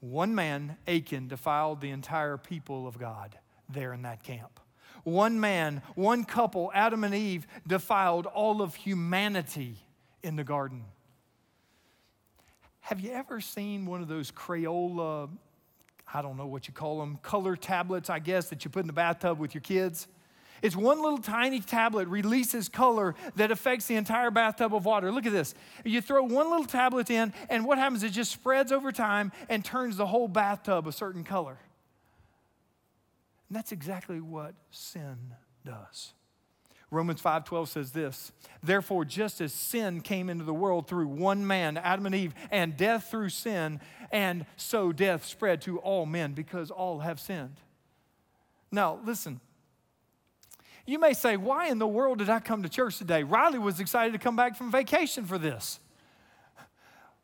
One 0.00 0.34
man, 0.34 0.76
Achan, 0.86 1.28
defiled 1.28 1.80
the 1.80 1.90
entire 1.90 2.36
people 2.36 2.86
of 2.86 2.98
God 2.98 3.38
there 3.68 3.92
in 3.92 4.02
that 4.02 4.22
camp. 4.22 4.60
One 5.08 5.40
man, 5.40 5.82
one 5.94 6.24
couple, 6.24 6.70
Adam 6.74 7.02
and 7.02 7.14
Eve, 7.14 7.46
defiled 7.66 8.26
all 8.26 8.60
of 8.60 8.74
humanity 8.74 9.76
in 10.22 10.36
the 10.36 10.44
garden. 10.44 10.84
Have 12.80 13.00
you 13.00 13.12
ever 13.12 13.40
seen 13.40 13.86
one 13.86 14.02
of 14.02 14.08
those 14.08 14.30
Crayola, 14.30 15.30
I 16.12 16.22
don't 16.22 16.36
know 16.36 16.46
what 16.46 16.68
you 16.68 16.74
call 16.74 17.00
them, 17.00 17.18
color 17.22 17.56
tablets, 17.56 18.10
I 18.10 18.18
guess, 18.18 18.50
that 18.50 18.64
you 18.64 18.70
put 18.70 18.80
in 18.80 18.86
the 18.86 18.92
bathtub 18.92 19.38
with 19.38 19.54
your 19.54 19.62
kids? 19.62 20.08
It's 20.60 20.76
one 20.76 21.00
little 21.00 21.18
tiny 21.18 21.60
tablet 21.60 22.08
releases 22.08 22.68
color 22.68 23.14
that 23.36 23.50
affects 23.50 23.86
the 23.86 23.96
entire 23.96 24.30
bathtub 24.30 24.74
of 24.74 24.84
water. 24.84 25.12
Look 25.12 25.24
at 25.24 25.32
this. 25.32 25.54
You 25.84 26.00
throw 26.00 26.22
one 26.22 26.50
little 26.50 26.66
tablet 26.66 27.10
in, 27.10 27.32
and 27.48 27.64
what 27.64 27.78
happens? 27.78 28.02
It 28.02 28.10
just 28.10 28.32
spreads 28.32 28.72
over 28.72 28.92
time 28.92 29.32
and 29.48 29.64
turns 29.64 29.96
the 29.96 30.06
whole 30.06 30.28
bathtub 30.28 30.86
a 30.86 30.92
certain 30.92 31.24
color. 31.24 31.58
And 33.48 33.56
that's 33.56 33.72
exactly 33.72 34.20
what 34.20 34.54
sin 34.70 35.34
does. 35.64 36.12
Romans 36.90 37.20
5:12 37.20 37.68
says 37.68 37.92
this, 37.92 38.32
therefore 38.62 39.04
just 39.04 39.42
as 39.42 39.52
sin 39.52 40.00
came 40.00 40.30
into 40.30 40.44
the 40.44 40.54
world 40.54 40.88
through 40.88 41.08
one 41.08 41.46
man, 41.46 41.76
Adam 41.76 42.06
and 42.06 42.14
Eve, 42.14 42.34
and 42.50 42.76
death 42.78 43.10
through 43.10 43.28
sin, 43.28 43.80
and 44.10 44.46
so 44.56 44.90
death 44.92 45.26
spread 45.26 45.60
to 45.62 45.78
all 45.80 46.06
men 46.06 46.32
because 46.32 46.70
all 46.70 47.00
have 47.00 47.20
sinned. 47.20 47.60
Now, 48.72 49.00
listen. 49.04 49.40
You 50.86 50.98
may 50.98 51.12
say, 51.12 51.36
why 51.36 51.68
in 51.68 51.78
the 51.78 51.86
world 51.86 52.18
did 52.18 52.30
I 52.30 52.40
come 52.40 52.62
to 52.62 52.68
church 52.70 52.96
today? 52.96 53.22
Riley 53.22 53.58
was 53.58 53.78
excited 53.78 54.12
to 54.14 54.18
come 54.18 54.36
back 54.36 54.56
from 54.56 54.70
vacation 54.70 55.26
for 55.26 55.36
this. 55.36 55.80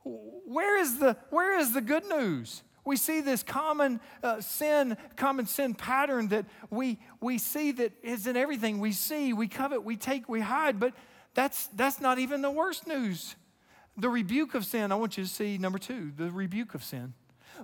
Where 0.04 0.78
is 0.78 0.98
the, 0.98 1.16
where 1.30 1.58
is 1.58 1.72
the 1.72 1.80
good 1.80 2.04
news? 2.04 2.62
We 2.84 2.96
see 2.96 3.20
this 3.20 3.42
common 3.42 4.00
uh, 4.22 4.40
sin, 4.40 4.96
common 5.16 5.46
sin 5.46 5.74
pattern 5.74 6.28
that 6.28 6.44
we, 6.70 6.98
we 7.20 7.38
see 7.38 7.72
that 7.72 7.92
is 8.02 8.26
in 8.26 8.36
everything. 8.36 8.78
We 8.78 8.92
see, 8.92 9.32
we 9.32 9.48
covet, 9.48 9.84
we 9.84 9.96
take, 9.96 10.28
we 10.28 10.40
hide, 10.40 10.78
but 10.78 10.92
that's, 11.32 11.66
that's 11.68 12.00
not 12.00 12.18
even 12.18 12.42
the 12.42 12.50
worst 12.50 12.86
news. 12.86 13.36
The 13.96 14.08
rebuke 14.08 14.54
of 14.54 14.64
sin, 14.64 14.92
I 14.92 14.96
want 14.96 15.16
you 15.16 15.24
to 15.24 15.30
see 15.30 15.56
number 15.56 15.78
two, 15.78 16.12
the 16.16 16.30
rebuke 16.30 16.74
of 16.74 16.84
sin. 16.84 17.14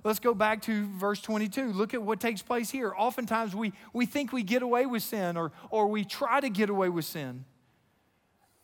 Let's 0.03 0.19
go 0.19 0.33
back 0.33 0.61
to 0.63 0.87
verse 0.97 1.21
22. 1.21 1.73
Look 1.73 1.93
at 1.93 2.01
what 2.01 2.19
takes 2.19 2.41
place 2.41 2.69
here. 2.69 2.93
Oftentimes 2.97 3.53
we, 3.53 3.73
we 3.93 4.05
think 4.05 4.31
we 4.31 4.41
get 4.41 4.63
away 4.63 4.85
with 4.85 5.03
sin 5.03 5.37
or, 5.37 5.51
or 5.69 5.87
we 5.87 6.05
try 6.05 6.39
to 6.39 6.49
get 6.49 6.69
away 6.69 6.89
with 6.89 7.05
sin. 7.05 7.45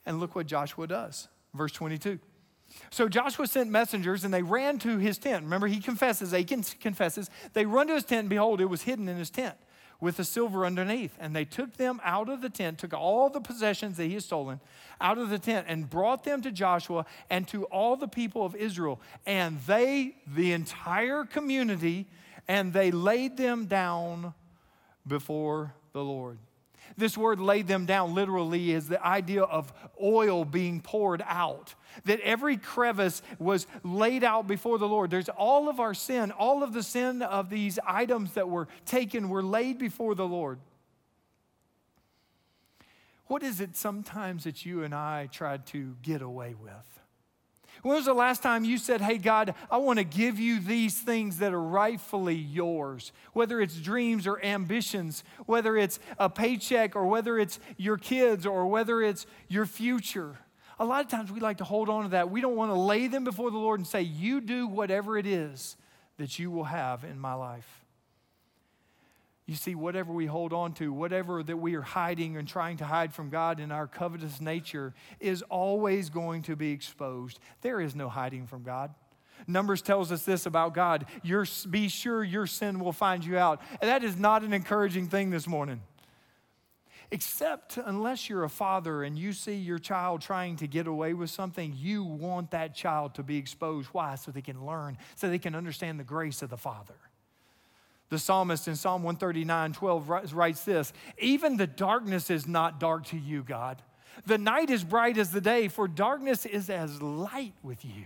And 0.05 0.19
look 0.19 0.35
what 0.35 0.47
Joshua 0.47 0.87
does. 0.87 1.27
Verse 1.53 1.73
22. 1.73 2.19
So 2.89 3.09
Joshua 3.09 3.47
sent 3.47 3.69
messengers 3.69 4.23
and 4.23 4.33
they 4.33 4.43
ran 4.43 4.79
to 4.79 4.97
his 4.97 5.17
tent. 5.17 5.43
Remember, 5.43 5.67
he 5.67 5.79
confesses, 5.79 6.33
Achan 6.33 6.63
confesses. 6.79 7.29
They 7.53 7.65
run 7.65 7.87
to 7.87 7.95
his 7.95 8.03
tent 8.03 8.21
and 8.21 8.29
behold, 8.29 8.61
it 8.61 8.65
was 8.65 8.83
hidden 8.83 9.07
in 9.07 9.17
his 9.17 9.29
tent 9.29 9.55
with 9.99 10.17
the 10.17 10.23
silver 10.23 10.65
underneath. 10.65 11.15
And 11.19 11.35
they 11.35 11.45
took 11.45 11.77
them 11.77 11.99
out 12.03 12.29
of 12.29 12.41
the 12.41 12.49
tent, 12.49 12.79
took 12.79 12.93
all 12.93 13.29
the 13.29 13.41
possessions 13.41 13.97
that 13.97 14.05
he 14.05 14.13
had 14.13 14.23
stolen 14.23 14.59
out 14.99 15.17
of 15.17 15.29
the 15.29 15.39
tent, 15.39 15.67
and 15.69 15.89
brought 15.89 16.23
them 16.23 16.41
to 16.41 16.51
Joshua 16.51 17.05
and 17.29 17.47
to 17.49 17.65
all 17.65 17.95
the 17.95 18.07
people 18.07 18.45
of 18.45 18.55
Israel. 18.55 18.99
And 19.25 19.59
they, 19.67 20.15
the 20.25 20.53
entire 20.53 21.23
community, 21.23 22.07
and 22.47 22.73
they 22.73 22.91
laid 22.91 23.37
them 23.37 23.65
down 23.65 24.33
before 25.05 25.73
the 25.93 26.03
Lord. 26.03 26.39
This 26.95 27.17
word 27.17 27.39
laid 27.39 27.67
them 27.67 27.85
down 27.85 28.13
literally 28.13 28.71
is 28.71 28.87
the 28.87 29.03
idea 29.05 29.43
of 29.43 29.73
oil 30.01 30.45
being 30.45 30.79
poured 30.79 31.23
out. 31.25 31.75
That 32.05 32.19
every 32.21 32.57
crevice 32.57 33.21
was 33.39 33.67
laid 33.83 34.23
out 34.23 34.47
before 34.47 34.77
the 34.77 34.87
Lord. 34.87 35.09
There's 35.09 35.29
all 35.29 35.69
of 35.69 35.79
our 35.79 35.93
sin, 35.93 36.31
all 36.31 36.63
of 36.63 36.73
the 36.73 36.83
sin 36.83 37.21
of 37.21 37.49
these 37.49 37.79
items 37.85 38.33
that 38.33 38.47
were 38.47 38.67
taken 38.85 39.29
were 39.29 39.43
laid 39.43 39.77
before 39.77 40.15
the 40.15 40.27
Lord. 40.27 40.59
What 43.27 43.43
is 43.43 43.59
it 43.59 43.75
sometimes 43.75 44.45
that 44.45 44.65
you 44.65 44.83
and 44.83 44.95
I 44.95 45.27
try 45.31 45.57
to 45.57 45.95
get 46.01 46.21
away 46.21 46.53
with? 46.53 46.96
When 47.81 47.95
was 47.95 48.05
the 48.05 48.13
last 48.13 48.41
time 48.43 48.63
you 48.63 48.77
said, 48.77 49.01
Hey, 49.01 49.17
God, 49.17 49.53
I 49.69 49.77
want 49.77 49.99
to 49.99 50.05
give 50.05 50.39
you 50.39 50.59
these 50.59 50.99
things 50.99 51.37
that 51.39 51.53
are 51.53 51.61
rightfully 51.61 52.35
yours? 52.35 53.11
Whether 53.33 53.61
it's 53.61 53.75
dreams 53.79 54.27
or 54.27 54.43
ambitions, 54.43 55.23
whether 55.45 55.77
it's 55.77 55.99
a 56.19 56.29
paycheck 56.29 56.95
or 56.95 57.07
whether 57.07 57.37
it's 57.37 57.59
your 57.77 57.97
kids 57.97 58.45
or 58.45 58.67
whether 58.67 59.01
it's 59.01 59.25
your 59.47 59.65
future. 59.65 60.37
A 60.79 60.85
lot 60.85 61.03
of 61.03 61.09
times 61.09 61.31
we 61.31 61.39
like 61.39 61.57
to 61.57 61.63
hold 61.63 61.89
on 61.89 62.03
to 62.03 62.09
that. 62.09 62.29
We 62.29 62.41
don't 62.41 62.55
want 62.55 62.71
to 62.71 62.79
lay 62.79 63.07
them 63.07 63.23
before 63.23 63.49
the 63.51 63.57
Lord 63.57 63.79
and 63.79 63.87
say, 63.87 64.01
You 64.01 64.41
do 64.41 64.67
whatever 64.67 65.17
it 65.17 65.25
is 65.25 65.75
that 66.17 66.37
you 66.39 66.51
will 66.51 66.65
have 66.65 67.03
in 67.03 67.19
my 67.19 67.33
life. 67.33 67.83
You 69.47 69.55
see, 69.55 69.75
whatever 69.75 70.11
we 70.11 70.25
hold 70.25 70.51
on 70.51 70.73
to, 70.73 70.91
whatever 70.91 71.41
that 71.41 71.55
we 71.55 71.75
are 71.75 71.81
hiding 71.81 72.35
and 72.35 72.45
trying 72.45 72.77
to 72.77 72.85
hide 72.85 73.13
from 73.13 73.29
God 73.29 73.61
in 73.61 73.71
our 73.71 73.87
covetous 73.87 74.41
nature, 74.41 74.93
is 75.21 75.41
always 75.43 76.09
going 76.09 76.41
to 76.43 76.57
be 76.57 76.71
exposed. 76.71 77.39
There 77.61 77.79
is 77.79 77.95
no 77.95 78.09
hiding 78.09 78.45
from 78.45 78.63
God. 78.63 78.93
Numbers 79.47 79.81
tells 79.81 80.11
us 80.11 80.23
this 80.23 80.45
about 80.45 80.73
God 80.73 81.05
your, 81.23 81.45
be 81.69 81.87
sure 81.87 82.23
your 82.23 82.45
sin 82.45 82.79
will 82.81 82.91
find 82.91 83.23
you 83.23 83.37
out. 83.37 83.61
And 83.81 83.89
that 83.89 84.03
is 84.03 84.17
not 84.17 84.43
an 84.43 84.51
encouraging 84.51 85.07
thing 85.07 85.29
this 85.29 85.47
morning. 85.47 85.81
Except 87.09 87.77
unless 87.77 88.29
you're 88.29 88.43
a 88.43 88.49
father 88.49 89.03
and 89.03 89.17
you 89.17 89.31
see 89.31 89.55
your 89.55 89.79
child 89.79 90.19
trying 90.21 90.57
to 90.57 90.67
get 90.67 90.87
away 90.87 91.13
with 91.13 91.29
something, 91.29 91.73
you 91.77 92.03
want 92.03 92.51
that 92.51 92.75
child 92.75 93.15
to 93.15 93.23
be 93.23 93.37
exposed. 93.37 93.87
Why? 93.93 94.15
So 94.15 94.31
they 94.31 94.41
can 94.41 94.65
learn, 94.65 94.97
so 95.15 95.29
they 95.29 95.39
can 95.39 95.55
understand 95.55 96.01
the 96.01 96.03
grace 96.03 96.41
of 96.41 96.49
the 96.49 96.57
Father. 96.57 96.95
The 98.09 98.19
psalmist 98.19 98.67
in 98.67 98.75
Psalm 98.75 99.03
139 99.03 99.73
12 99.73 100.33
writes 100.33 100.63
this 100.63 100.93
Even 101.17 101.57
the 101.57 101.67
darkness 101.67 102.29
is 102.29 102.47
not 102.47 102.79
dark 102.79 103.05
to 103.07 103.17
you, 103.17 103.43
God. 103.43 103.81
The 104.25 104.37
night 104.37 104.69
is 104.69 104.83
bright 104.83 105.17
as 105.17 105.31
the 105.31 105.41
day, 105.41 105.67
for 105.67 105.87
darkness 105.87 106.45
is 106.45 106.69
as 106.69 107.01
light 107.01 107.53
with 107.61 107.85
you. 107.85 108.05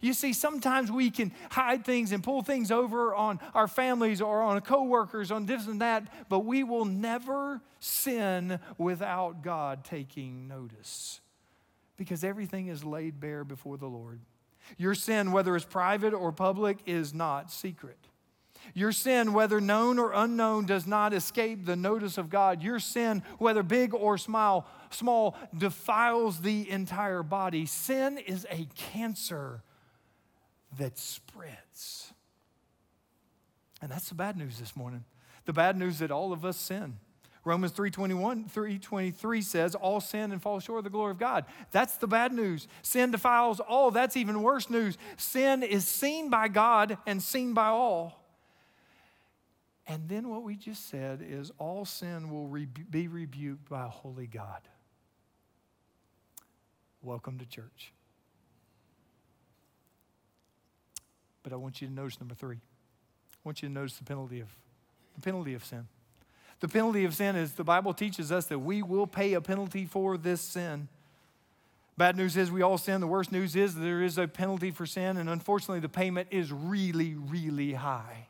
You 0.00 0.12
see, 0.12 0.32
sometimes 0.32 0.90
we 0.90 1.10
can 1.10 1.32
hide 1.50 1.84
things 1.84 2.12
and 2.12 2.22
pull 2.22 2.42
things 2.42 2.70
over 2.70 3.14
on 3.14 3.40
our 3.54 3.68
families 3.68 4.20
or 4.20 4.42
on 4.42 4.60
coworkers, 4.60 5.30
on 5.30 5.46
this 5.46 5.66
and 5.66 5.80
that, 5.80 6.28
but 6.28 6.40
we 6.40 6.62
will 6.62 6.84
never 6.84 7.62
sin 7.80 8.60
without 8.76 9.42
God 9.42 9.84
taking 9.84 10.48
notice 10.48 11.20
because 11.96 12.22
everything 12.22 12.68
is 12.68 12.84
laid 12.84 13.20
bare 13.20 13.44
before 13.44 13.76
the 13.76 13.86
Lord. 13.86 14.20
Your 14.76 14.94
sin, 14.94 15.32
whether 15.32 15.56
it's 15.56 15.64
private 15.64 16.12
or 16.12 16.32
public, 16.32 16.78
is 16.86 17.14
not 17.14 17.50
secret. 17.50 18.07
Your 18.74 18.92
sin, 18.92 19.32
whether 19.32 19.60
known 19.60 19.98
or 19.98 20.12
unknown, 20.12 20.66
does 20.66 20.86
not 20.86 21.12
escape 21.12 21.64
the 21.64 21.76
notice 21.76 22.18
of 22.18 22.30
God. 22.30 22.62
Your 22.62 22.78
sin, 22.78 23.22
whether 23.38 23.62
big 23.62 23.94
or 23.94 24.18
small, 24.18 24.68
small 24.90 25.36
defiles 25.56 26.40
the 26.40 26.68
entire 26.70 27.22
body. 27.22 27.66
Sin 27.66 28.18
is 28.18 28.46
a 28.50 28.66
cancer 28.92 29.62
that 30.78 30.98
spreads. 30.98 32.12
And 33.80 33.90
that's 33.90 34.08
the 34.08 34.14
bad 34.14 34.36
news 34.36 34.58
this 34.58 34.76
morning. 34.76 35.04
The 35.44 35.52
bad 35.52 35.76
news 35.76 36.00
that 36.00 36.10
all 36.10 36.32
of 36.32 36.44
us 36.44 36.56
sin. 36.56 36.98
Romans 37.44 37.72
3:21 37.72 38.50
323 38.50 39.40
says 39.40 39.74
all 39.74 40.00
sin 40.00 40.32
and 40.32 40.42
fall 40.42 40.60
short 40.60 40.78
of 40.78 40.84
the 40.84 40.90
glory 40.90 41.12
of 41.12 41.18
God. 41.18 41.46
That's 41.70 41.96
the 41.96 42.06
bad 42.06 42.32
news. 42.32 42.68
Sin 42.82 43.10
defiles 43.10 43.60
all. 43.60 43.90
That's 43.90 44.16
even 44.16 44.42
worse 44.42 44.68
news. 44.68 44.98
Sin 45.16 45.62
is 45.62 45.88
seen 45.88 46.28
by 46.28 46.48
God 46.48 46.98
and 47.06 47.22
seen 47.22 47.54
by 47.54 47.68
all. 47.68 48.17
And 49.90 50.06
then 50.06 50.28
what 50.28 50.42
we 50.42 50.54
just 50.54 50.90
said 50.90 51.24
is 51.26 51.50
all 51.58 51.86
sin 51.86 52.30
will 52.30 52.46
be 52.90 53.08
rebuked 53.08 53.70
by 53.70 53.86
a 53.86 53.88
holy 53.88 54.26
God. 54.26 54.60
Welcome 57.02 57.38
to 57.38 57.46
church. 57.46 57.92
But 61.42 61.54
I 61.54 61.56
want 61.56 61.80
you 61.80 61.88
to 61.88 61.94
notice 61.94 62.20
number 62.20 62.34
three. 62.34 62.56
I 62.56 63.38
want 63.44 63.62
you 63.62 63.68
to 63.68 63.74
notice 63.74 63.96
the 63.96 64.04
penalty 64.04 64.40
of 64.40 64.48
the 65.14 65.22
penalty 65.22 65.54
of 65.54 65.64
sin. 65.64 65.86
The 66.60 66.68
penalty 66.68 67.06
of 67.06 67.14
sin 67.14 67.34
is 67.34 67.52
the 67.52 67.64
Bible 67.64 67.94
teaches 67.94 68.30
us 68.30 68.44
that 68.46 68.58
we 68.58 68.82
will 68.82 69.06
pay 69.06 69.32
a 69.32 69.40
penalty 69.40 69.86
for 69.86 70.18
this 70.18 70.42
sin. 70.42 70.88
Bad 71.96 72.16
news 72.16 72.36
is 72.36 72.50
we 72.50 72.60
all 72.60 72.78
sin. 72.78 73.00
The 73.00 73.06
worst 73.06 73.32
news 73.32 73.56
is 73.56 73.74
there 73.74 74.02
is 74.02 74.18
a 74.18 74.28
penalty 74.28 74.70
for 74.70 74.84
sin, 74.84 75.16
and 75.16 75.30
unfortunately, 75.30 75.80
the 75.80 75.88
payment 75.88 76.28
is 76.30 76.52
really, 76.52 77.14
really 77.14 77.72
high. 77.72 78.26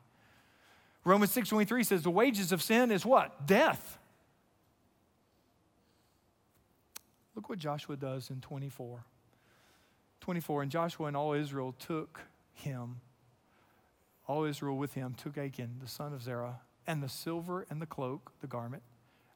Romans 1.09 1.33
6:23 1.33 1.85
says 1.85 2.03
the 2.03 2.11
wages 2.11 2.53
of 2.53 2.63
sin 2.63 2.91
is 2.91 3.07
what? 3.07 3.47
Death. 3.47 3.99
Look 7.35 7.49
what 7.49 7.59
Joshua 7.59 7.97
does 7.97 8.31
in 8.31 8.41
24. 8.41 9.05
24, 10.21 10.63
and 10.63 10.71
Joshua 10.71 11.07
and 11.07 11.17
all 11.17 11.33
Israel 11.33 11.73
took 11.73 12.21
him, 12.53 13.01
all 14.27 14.45
Israel 14.45 14.77
with 14.77 14.93
him 14.93 15.15
took 15.15 15.39
Achan, 15.39 15.79
the 15.81 15.89
son 15.89 16.13
of 16.13 16.23
Zerah, 16.23 16.61
and 16.87 17.03
the 17.03 17.09
silver 17.09 17.65
and 17.71 17.81
the 17.81 17.87
cloak, 17.87 18.33
the 18.41 18.47
garment, 18.47 18.83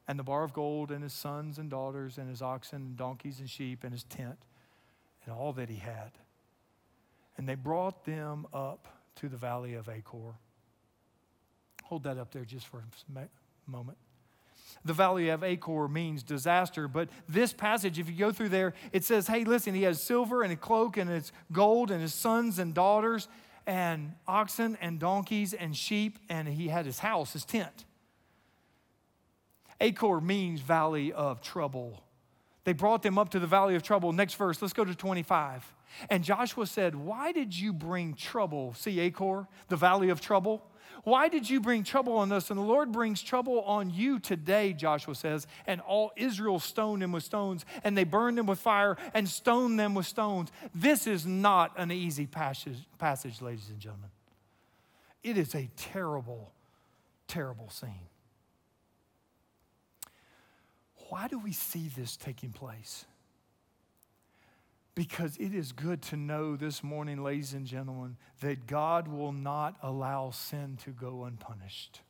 and 0.07 0.19
the 0.19 0.23
bar 0.23 0.43
of 0.43 0.53
gold, 0.53 0.91
and 0.91 1.01
his 1.01 1.13
sons 1.13 1.57
and 1.57 1.71
daughters, 1.71 2.19
and 2.19 2.29
his 2.29 2.43
oxen, 2.43 2.81
and 2.81 2.97
donkeys, 2.97 3.39
and 3.39 3.49
sheep, 3.49 3.83
and 3.83 3.93
his 3.93 4.03
tent, 4.03 4.45
and 5.25 5.33
all 5.33 5.53
that 5.53 5.69
he 5.69 5.77
had. 5.77 6.11
And 7.35 7.49
they 7.49 7.55
brought 7.55 8.05
them 8.05 8.45
up 8.53 8.87
to 9.15 9.29
the 9.29 9.37
valley 9.37 9.73
of 9.73 9.89
Achor. 9.89 10.35
Hold 11.93 12.05
that 12.05 12.17
up 12.17 12.31
there 12.31 12.43
just 12.43 12.65
for 12.65 12.79
a 12.79 13.69
moment. 13.69 13.99
The 14.83 14.93
valley 14.93 15.29
of 15.29 15.43
Achor 15.43 15.87
means 15.87 16.23
disaster, 16.23 16.87
but 16.87 17.07
this 17.29 17.53
passage, 17.53 17.99
if 17.99 18.09
you 18.09 18.15
go 18.15 18.31
through 18.31 18.49
there, 18.49 18.73
it 18.91 19.03
says, 19.03 19.27
hey, 19.27 19.43
listen, 19.43 19.75
he 19.75 19.83
has 19.83 20.01
silver 20.01 20.41
and 20.41 20.51
a 20.51 20.55
cloak 20.55 20.97
and 20.97 21.07
it's 21.07 21.31
gold 21.51 21.91
and 21.91 22.01
his 22.01 22.11
sons 22.11 22.57
and 22.57 22.73
daughters 22.73 23.27
and 23.67 24.13
oxen 24.27 24.75
and 24.81 24.97
donkeys 24.97 25.53
and 25.53 25.77
sheep, 25.77 26.17
and 26.29 26.47
he 26.47 26.69
had 26.69 26.87
his 26.87 26.97
house, 26.97 27.33
his 27.33 27.45
tent. 27.45 27.85
Achor 29.79 30.19
means 30.19 30.61
valley 30.61 31.13
of 31.13 31.41
trouble. 31.41 32.01
They 32.63 32.73
brought 32.73 33.03
them 33.03 33.19
up 33.19 33.29
to 33.29 33.39
the 33.39 33.45
valley 33.45 33.75
of 33.75 33.83
trouble. 33.83 34.11
Next 34.13 34.33
verse, 34.33 34.63
let's 34.63 34.73
go 34.73 34.83
to 34.83 34.95
25. 34.95 35.71
And 36.09 36.23
Joshua 36.23 36.65
said, 36.65 36.95
Why 36.95 37.31
did 37.31 37.55
you 37.55 37.71
bring 37.71 38.15
trouble? 38.15 38.73
See, 38.73 38.99
Achor, 38.99 39.47
the 39.67 39.75
valley 39.75 40.09
of 40.09 40.21
trouble? 40.21 40.65
Why 41.03 41.27
did 41.27 41.49
you 41.49 41.59
bring 41.59 41.83
trouble 41.83 42.13
on 42.17 42.31
us? 42.31 42.49
And 42.49 42.57
the 42.57 42.63
Lord 42.63 42.91
brings 42.91 43.21
trouble 43.21 43.61
on 43.61 43.89
you 43.89 44.19
today, 44.19 44.71
Joshua 44.71 45.15
says. 45.15 45.47
And 45.67 45.81
all 45.81 46.13
Israel 46.15 46.59
stoned 46.59 47.03
him 47.03 47.11
with 47.11 47.23
stones, 47.23 47.65
and 47.83 47.97
they 47.97 48.05
burned 48.05 48.39
him 48.39 48.45
with 48.45 48.59
fire 48.59 48.97
and 49.13 49.27
stoned 49.27 49.79
them 49.79 49.95
with 49.95 50.05
stones. 50.05 50.49
This 50.73 51.05
is 51.05 51.25
not 51.25 51.73
an 51.77 51.91
easy 51.91 52.25
passage, 52.25 52.77
passage 52.99 53.41
ladies 53.41 53.69
and 53.69 53.79
gentlemen. 53.79 54.09
It 55.23 55.37
is 55.37 55.55
a 55.55 55.69
terrible, 55.75 56.51
terrible 57.27 57.69
scene. 57.69 58.07
Why 61.09 61.27
do 61.27 61.37
we 61.37 61.51
see 61.51 61.89
this 61.95 62.15
taking 62.17 62.51
place? 62.51 63.05
Because 64.95 65.37
it 65.37 65.55
is 65.55 65.71
good 65.71 66.01
to 66.03 66.15
know 66.15 66.55
this 66.55 66.83
morning, 66.83 67.23
ladies 67.23 67.53
and 67.53 67.65
gentlemen, 67.65 68.17
that 68.41 68.67
God 68.67 69.07
will 69.07 69.31
not 69.31 69.75
allow 69.81 70.29
sin 70.29 70.77
to 70.83 70.91
go 70.91 71.23
unpunished. 71.23 72.01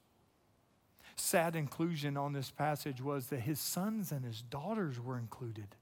Sad 1.15 1.55
inclusion 1.55 2.17
on 2.17 2.33
this 2.33 2.51
passage 2.51 3.01
was 3.01 3.27
that 3.27 3.41
his 3.41 3.59
sons 3.59 4.11
and 4.11 4.25
his 4.25 4.41
daughters 4.41 4.99
were 4.99 5.17
included. 5.17 5.75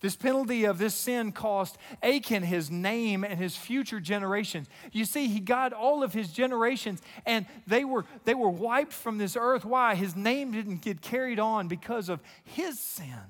This 0.00 0.14
penalty 0.14 0.64
of 0.64 0.78
this 0.78 0.94
sin 0.94 1.32
cost 1.32 1.76
Achan 2.02 2.44
his 2.44 2.70
name 2.70 3.24
and 3.24 3.38
his 3.38 3.56
future 3.56 3.98
generations. 3.98 4.68
You 4.92 5.04
see, 5.04 5.26
he 5.26 5.40
got 5.40 5.72
all 5.72 6.04
of 6.04 6.12
his 6.12 6.32
generations 6.32 7.02
and 7.26 7.46
they 7.66 7.84
were, 7.84 8.04
they 8.24 8.34
were 8.34 8.48
wiped 8.48 8.92
from 8.92 9.18
this 9.18 9.36
earth. 9.36 9.64
Why? 9.64 9.96
His 9.96 10.14
name 10.14 10.52
didn't 10.52 10.82
get 10.82 11.02
carried 11.02 11.40
on 11.40 11.66
because 11.66 12.08
of 12.08 12.20
his 12.44 12.78
sin. 12.78 13.24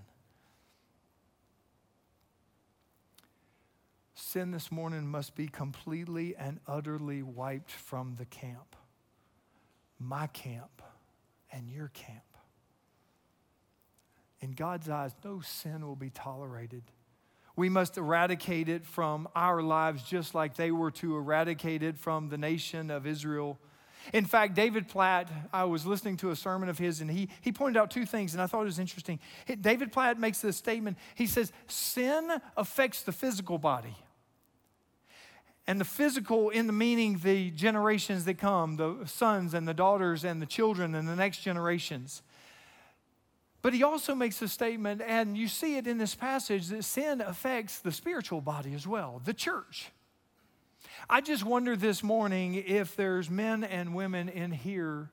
Sin 4.28 4.50
this 4.50 4.70
morning 4.70 5.06
must 5.06 5.34
be 5.34 5.48
completely 5.48 6.36
and 6.36 6.60
utterly 6.66 7.22
wiped 7.22 7.70
from 7.70 8.14
the 8.18 8.26
camp. 8.26 8.76
My 9.98 10.26
camp 10.26 10.82
and 11.50 11.70
your 11.70 11.88
camp. 11.94 12.20
In 14.40 14.52
God's 14.52 14.90
eyes, 14.90 15.12
no 15.24 15.40
sin 15.40 15.86
will 15.86 15.96
be 15.96 16.10
tolerated. 16.10 16.82
We 17.56 17.70
must 17.70 17.96
eradicate 17.96 18.68
it 18.68 18.84
from 18.84 19.28
our 19.34 19.62
lives 19.62 20.02
just 20.02 20.34
like 20.34 20.56
they 20.56 20.72
were 20.72 20.90
to 20.92 21.16
eradicate 21.16 21.82
it 21.82 21.96
from 21.96 22.28
the 22.28 22.38
nation 22.38 22.90
of 22.90 23.06
Israel. 23.06 23.58
In 24.12 24.26
fact, 24.26 24.54
David 24.54 24.88
Platt, 24.88 25.30
I 25.54 25.64
was 25.64 25.86
listening 25.86 26.18
to 26.18 26.30
a 26.30 26.36
sermon 26.36 26.68
of 26.68 26.76
his, 26.76 27.00
and 27.00 27.10
he, 27.10 27.30
he 27.40 27.50
pointed 27.50 27.80
out 27.80 27.90
two 27.90 28.04
things, 28.04 28.34
and 28.34 28.42
I 28.42 28.46
thought 28.46 28.60
it 28.60 28.66
was 28.66 28.78
interesting. 28.78 29.20
David 29.58 29.90
Platt 29.90 30.20
makes 30.20 30.42
this 30.42 30.58
statement. 30.58 30.98
He 31.14 31.26
says, 31.26 31.50
Sin 31.66 32.30
affects 32.58 33.02
the 33.02 33.12
physical 33.12 33.56
body. 33.56 33.96
And 35.68 35.78
the 35.78 35.84
physical, 35.84 36.48
in 36.48 36.66
the 36.66 36.72
meaning 36.72 37.20
the 37.22 37.50
generations 37.50 38.24
that 38.24 38.38
come, 38.38 38.76
the 38.76 39.04
sons 39.04 39.52
and 39.52 39.68
the 39.68 39.74
daughters 39.74 40.24
and 40.24 40.40
the 40.40 40.46
children 40.46 40.94
and 40.94 41.06
the 41.06 41.14
next 41.14 41.42
generations. 41.42 42.22
But 43.60 43.74
he 43.74 43.82
also 43.82 44.14
makes 44.14 44.40
a 44.40 44.48
statement, 44.48 45.02
and 45.02 45.36
you 45.36 45.46
see 45.46 45.76
it 45.76 45.86
in 45.86 45.98
this 45.98 46.14
passage, 46.14 46.68
that 46.68 46.84
sin 46.84 47.20
affects 47.20 47.80
the 47.80 47.92
spiritual 47.92 48.40
body 48.40 48.72
as 48.72 48.86
well, 48.86 49.20
the 49.22 49.34
church. 49.34 49.90
I 51.10 51.20
just 51.20 51.44
wonder 51.44 51.76
this 51.76 52.02
morning 52.02 52.54
if 52.54 52.96
there's 52.96 53.28
men 53.28 53.62
and 53.62 53.94
women 53.94 54.30
in 54.30 54.52
here 54.52 55.10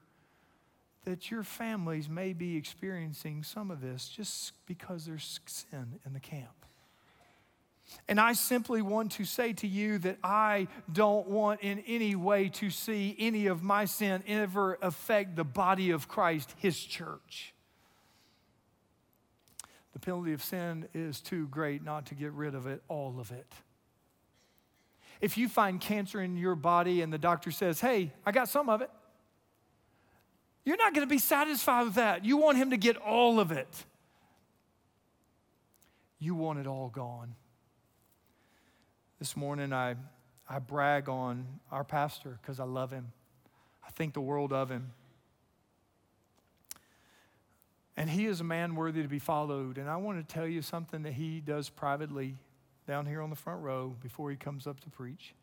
that 1.04 1.30
your 1.30 1.44
families 1.44 2.08
may 2.08 2.32
be 2.32 2.56
experiencing 2.56 3.44
some 3.44 3.72
of 3.72 3.82
this 3.82 4.08
just 4.08 4.54
because 4.66 5.06
there's 5.06 5.40
sin 5.46 6.00
in 6.06 6.14
the 6.14 6.20
camp. 6.22 6.65
And 8.08 8.20
I 8.20 8.34
simply 8.34 8.82
want 8.82 9.14
to 9.14 9.26
say 9.26 9.54
to 9.54 9.68
you 9.68 9.98
that 10.00 10.18
I 10.24 10.68
don't 10.92 11.28
want 11.28 11.62
in 11.62 11.84
any 11.88 12.16
way 12.16 12.50
to 12.50 12.70
see 12.70 13.16
any 13.20 13.48
of 13.48 13.64
my 13.64 13.86
sin 13.86 14.24
ever 14.28 14.78
affect 14.82 15.36
the 15.36 15.44
body 15.44 15.92
of 15.92 16.08
Christ, 16.08 16.54
his 16.58 16.80
church. 16.80 17.54
The 19.94 20.00
penalty 20.00 20.34
of 20.34 20.44
sin 20.44 20.88
is 20.94 21.22
too 21.22 21.48
great 21.48 21.84
not 21.84 22.08
to 22.08 22.16
get 22.16 22.32
rid 22.34 22.54
of 22.54 22.68
it, 22.68 22.84
all 22.88 23.20
of 23.20 23.32
it. 23.32 23.52
If 25.22 25.38
you 25.38 25.48
find 25.48 25.80
cancer 25.80 26.22
in 26.22 26.38
your 26.38 26.56
body 26.56 27.02
and 27.02 27.14
the 27.14 27.18
doctor 27.18 27.50
says, 27.50 27.80
hey, 27.80 28.12
I 28.26 28.32
got 28.32 28.50
some 28.50 28.68
of 28.68 28.82
it, 28.82 28.90
you're 30.66 30.78
not 30.78 30.94
going 30.94 31.08
to 31.08 31.12
be 31.12 31.20
satisfied 31.20 31.84
with 31.84 31.96
that. 31.96 32.26
You 32.26 32.38
want 32.38 32.58
him 32.58 32.72
to 32.72 32.78
get 32.78 32.98
all 32.98 33.40
of 33.40 33.52
it. 33.52 33.86
You 36.20 36.36
want 36.36 36.60
it 36.60 36.68
all 36.68 36.90
gone. 36.90 37.36
This 39.18 39.38
morning, 39.38 39.72
I, 39.72 39.96
I 40.50 40.60
brag 40.60 41.08
on 41.08 41.46
our 41.72 41.84
pastor 41.84 42.38
because 42.42 42.60
I 42.60 42.66
love 42.66 42.92
him. 42.92 43.14
I 43.86 43.90
think 43.92 44.14
the 44.14 44.22
world 44.22 44.52
of 44.52 44.70
him. 44.70 44.92
And 47.98 48.10
he 48.10 48.26
is 48.26 48.42
a 48.42 48.44
man 48.44 48.76
worthy 48.76 49.02
to 49.02 49.08
be 49.08 49.20
followed. 49.20 49.78
And 49.78 49.90
I 49.90 49.96
want 49.96 50.18
to 50.18 50.34
tell 50.34 50.48
you 50.48 50.62
something 50.62 51.04
that 51.04 51.14
he 51.14 51.40
does 51.40 51.70
privately 51.70 52.36
down 52.88 53.06
here 53.06 53.22
on 53.22 53.30
the 53.30 53.36
front 53.38 53.62
row 53.62 53.96
before 54.02 54.30
he 54.30 54.36
comes 54.36 54.68
up 54.68 54.82
to 54.82 54.90
preach. 54.90 55.34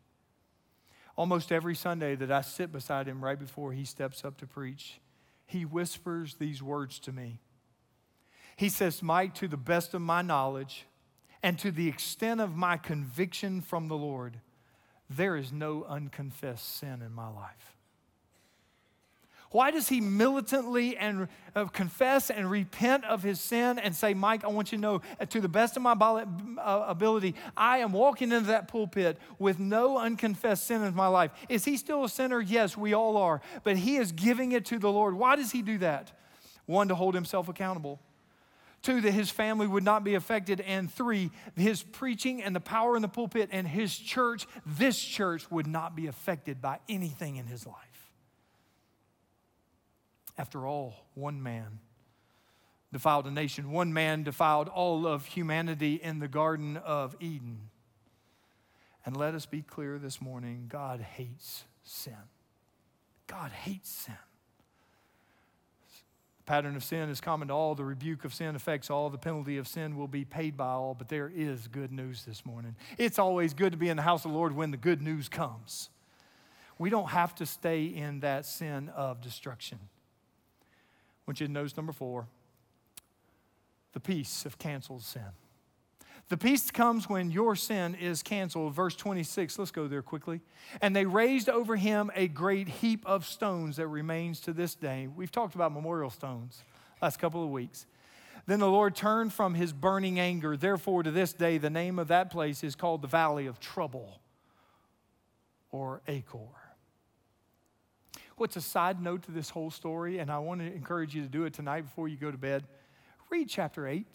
Almost 1.15 1.51
every 1.51 1.75
Sunday 1.75 2.15
that 2.15 2.31
I 2.31 2.41
sit 2.41 2.71
beside 2.71 3.07
him 3.07 3.23
right 3.23 3.39
before 3.39 3.73
he 3.73 3.85
steps 3.85 4.23
up 4.23 4.37
to 4.37 4.47
preach, 4.47 4.99
he 5.45 5.65
whispers 5.65 6.35
these 6.35 6.61
words 6.61 6.99
to 6.99 7.11
me. 7.11 7.39
He 8.55 8.69
says, 8.69 9.01
Mike, 9.01 9.33
to 9.35 9.47
the 9.47 9.57
best 9.57 9.93
of 9.93 10.01
my 10.01 10.21
knowledge, 10.21 10.85
and 11.43 11.59
to 11.59 11.71
the 11.71 11.89
extent 11.89 12.39
of 12.41 12.55
my 12.55 12.77
conviction 12.77 13.61
from 13.61 13.89
the 13.89 13.97
Lord, 13.97 14.39
there 15.09 15.35
is 15.35 15.51
no 15.51 15.83
unconfessed 15.83 16.77
sin 16.77 17.01
in 17.01 17.13
my 17.13 17.27
life. 17.27 17.75
Why 19.51 19.69
does 19.69 19.87
he 19.87 20.01
militantly 20.01 20.97
and 20.97 21.27
uh, 21.55 21.65
confess 21.65 22.31
and 22.31 22.49
repent 22.49 23.05
of 23.05 23.21
his 23.21 23.39
sin 23.39 23.77
and 23.77 23.95
say, 23.95 24.15
Mike, 24.15 24.43
I 24.43 24.47
want 24.47 24.71
you 24.71 24.79
to 24.79 24.81
know, 24.81 25.01
uh, 25.19 25.25
to 25.25 25.39
the 25.39 25.47
best 25.47 25.77
of 25.77 25.83
my 25.83 25.91
uh, 25.91 26.85
ability, 26.87 27.35
I 27.55 27.77
am 27.79 27.91
walking 27.91 28.31
into 28.31 28.47
that 28.47 28.67
pulpit 28.67 29.19
with 29.37 29.59
no 29.59 29.99
unconfessed 29.99 30.65
sin 30.65 30.81
in 30.81 30.95
my 30.95 31.05
life. 31.05 31.29
Is 31.49 31.65
he 31.65 31.77
still 31.77 32.03
a 32.03 32.09
sinner? 32.09 32.41
Yes, 32.41 32.75
we 32.75 32.95
all 32.95 33.15
are. 33.15 33.41
But 33.63 33.77
he 33.77 33.97
is 33.97 34.11
giving 34.11 34.53
it 34.53 34.65
to 34.65 34.79
the 34.79 34.91
Lord. 34.91 35.13
Why 35.13 35.35
does 35.35 35.51
he 35.51 35.61
do 35.61 35.77
that? 35.77 36.11
One, 36.65 36.87
to 36.87 36.95
hold 36.95 37.13
himself 37.13 37.47
accountable. 37.47 37.99
Two, 38.83 38.99
that 38.99 39.11
his 39.11 39.29
family 39.29 39.65
would 39.65 39.83
not 39.83 40.03
be 40.03 40.13
affected. 40.15 40.59
And 40.61 40.91
three, 40.91 41.31
his 41.55 41.81
preaching 41.81 42.43
and 42.43 42.53
the 42.53 42.59
power 42.59 42.95
in 42.97 43.01
the 43.01 43.07
pulpit 43.07 43.49
and 43.51 43.65
his 43.65 43.97
church, 43.97 44.45
this 44.65 44.99
church, 44.99 45.49
would 45.49 45.67
not 45.67 45.95
be 45.95 46.07
affected 46.07 46.61
by 46.61 46.79
anything 46.89 47.37
in 47.37 47.45
his 47.45 47.65
life. 47.65 48.11
After 50.37 50.67
all, 50.67 50.95
one 51.13 51.41
man 51.41 51.79
defiled 52.91 53.25
a 53.25 53.31
nation, 53.31 53.71
one 53.71 53.93
man 53.93 54.23
defiled 54.23 54.67
all 54.67 55.07
of 55.07 55.25
humanity 55.27 55.95
in 55.95 56.19
the 56.19 56.27
Garden 56.27 56.75
of 56.77 57.15
Eden. 57.21 57.69
And 59.05 59.15
let 59.15 59.33
us 59.33 59.45
be 59.45 59.61
clear 59.61 59.97
this 59.97 60.21
morning 60.21 60.65
God 60.67 60.99
hates 60.99 61.63
sin. 61.83 62.13
God 63.27 63.51
hates 63.51 63.89
sin. 63.89 64.15
The 66.45 66.51
pattern 66.51 66.75
of 66.75 66.83
sin 66.83 67.09
is 67.09 67.21
common 67.21 67.47
to 67.47 67.53
all. 67.53 67.73
The 67.73 67.85
rebuke 67.85 68.25
of 68.25 68.33
sin 68.33 68.55
affects 68.55 68.89
all. 68.89 69.09
The 69.09 69.17
penalty 69.17 69.57
of 69.57 69.67
sin 69.67 69.95
will 69.95 70.09
be 70.09 70.25
paid 70.25 70.57
by 70.57 70.67
all. 70.67 70.93
But 70.93 71.07
there 71.07 71.31
is 71.33 71.69
good 71.69 71.93
news 71.93 72.25
this 72.25 72.45
morning. 72.45 72.75
It's 72.97 73.17
always 73.17 73.53
good 73.53 73.71
to 73.71 73.77
be 73.77 73.87
in 73.87 73.95
the 73.95 74.03
house 74.03 74.25
of 74.25 74.31
the 74.31 74.37
Lord 74.37 74.53
when 74.53 74.71
the 74.71 74.77
good 74.77 75.01
news 75.01 75.29
comes. 75.29 75.89
We 76.77 76.89
don't 76.89 77.11
have 77.11 77.33
to 77.35 77.45
stay 77.45 77.85
in 77.85 78.19
that 78.21 78.45
sin 78.45 78.89
of 78.89 79.21
destruction. 79.21 79.79
I 79.81 81.21
want 81.27 81.39
you 81.39 81.47
to 81.47 81.53
notice 81.53 81.77
number 81.77 81.93
four 81.93 82.27
the 83.93 84.01
peace 84.01 84.45
of 84.45 84.57
canceled 84.57 85.03
sin. 85.03 85.21
The 86.29 86.37
peace 86.37 86.71
comes 86.71 87.09
when 87.09 87.31
your 87.31 87.55
sin 87.55 87.95
is 87.95 88.23
canceled. 88.23 88.73
Verse 88.73 88.95
26, 88.95 89.59
let's 89.59 89.71
go 89.71 89.87
there 89.87 90.01
quickly. 90.01 90.41
And 90.81 90.95
they 90.95 91.05
raised 91.05 91.49
over 91.49 91.75
him 91.75 92.09
a 92.15 92.27
great 92.27 92.67
heap 92.67 93.05
of 93.05 93.25
stones 93.25 93.75
that 93.75 93.87
remains 93.87 94.39
to 94.41 94.53
this 94.53 94.73
day. 94.73 95.07
We've 95.07 95.31
talked 95.31 95.53
about 95.53 95.73
memorial 95.73 96.09
stones 96.09 96.63
last 97.01 97.17
couple 97.17 97.43
of 97.43 97.49
weeks. 97.49 97.85
Then 98.45 98.59
the 98.59 98.69
Lord 98.69 98.95
turned 98.95 99.33
from 99.33 99.53
his 99.53 99.73
burning 99.73 100.19
anger. 100.19 100.57
Therefore, 100.57 101.03
to 101.03 101.11
this 101.11 101.33
day, 101.33 101.57
the 101.57 101.69
name 101.69 101.99
of 101.99 102.07
that 102.07 102.31
place 102.31 102.63
is 102.63 102.75
called 102.75 103.01
the 103.01 103.07
Valley 103.07 103.45
of 103.45 103.59
Trouble 103.59 104.21
or 105.71 106.01
Achor. 106.07 106.39
What's 108.37 108.55
a 108.55 108.61
side 108.61 109.01
note 109.01 109.23
to 109.23 109.31
this 109.31 109.49
whole 109.49 109.69
story, 109.69 110.19
and 110.19 110.31
I 110.31 110.39
want 110.39 110.61
to 110.61 110.65
encourage 110.65 111.13
you 111.13 111.21
to 111.21 111.27
do 111.27 111.43
it 111.45 111.53
tonight 111.53 111.81
before 111.81 112.07
you 112.07 112.17
go 112.17 112.31
to 112.31 112.37
bed? 112.37 112.63
Read 113.29 113.49
chapter 113.49 113.87
8. 113.87 114.07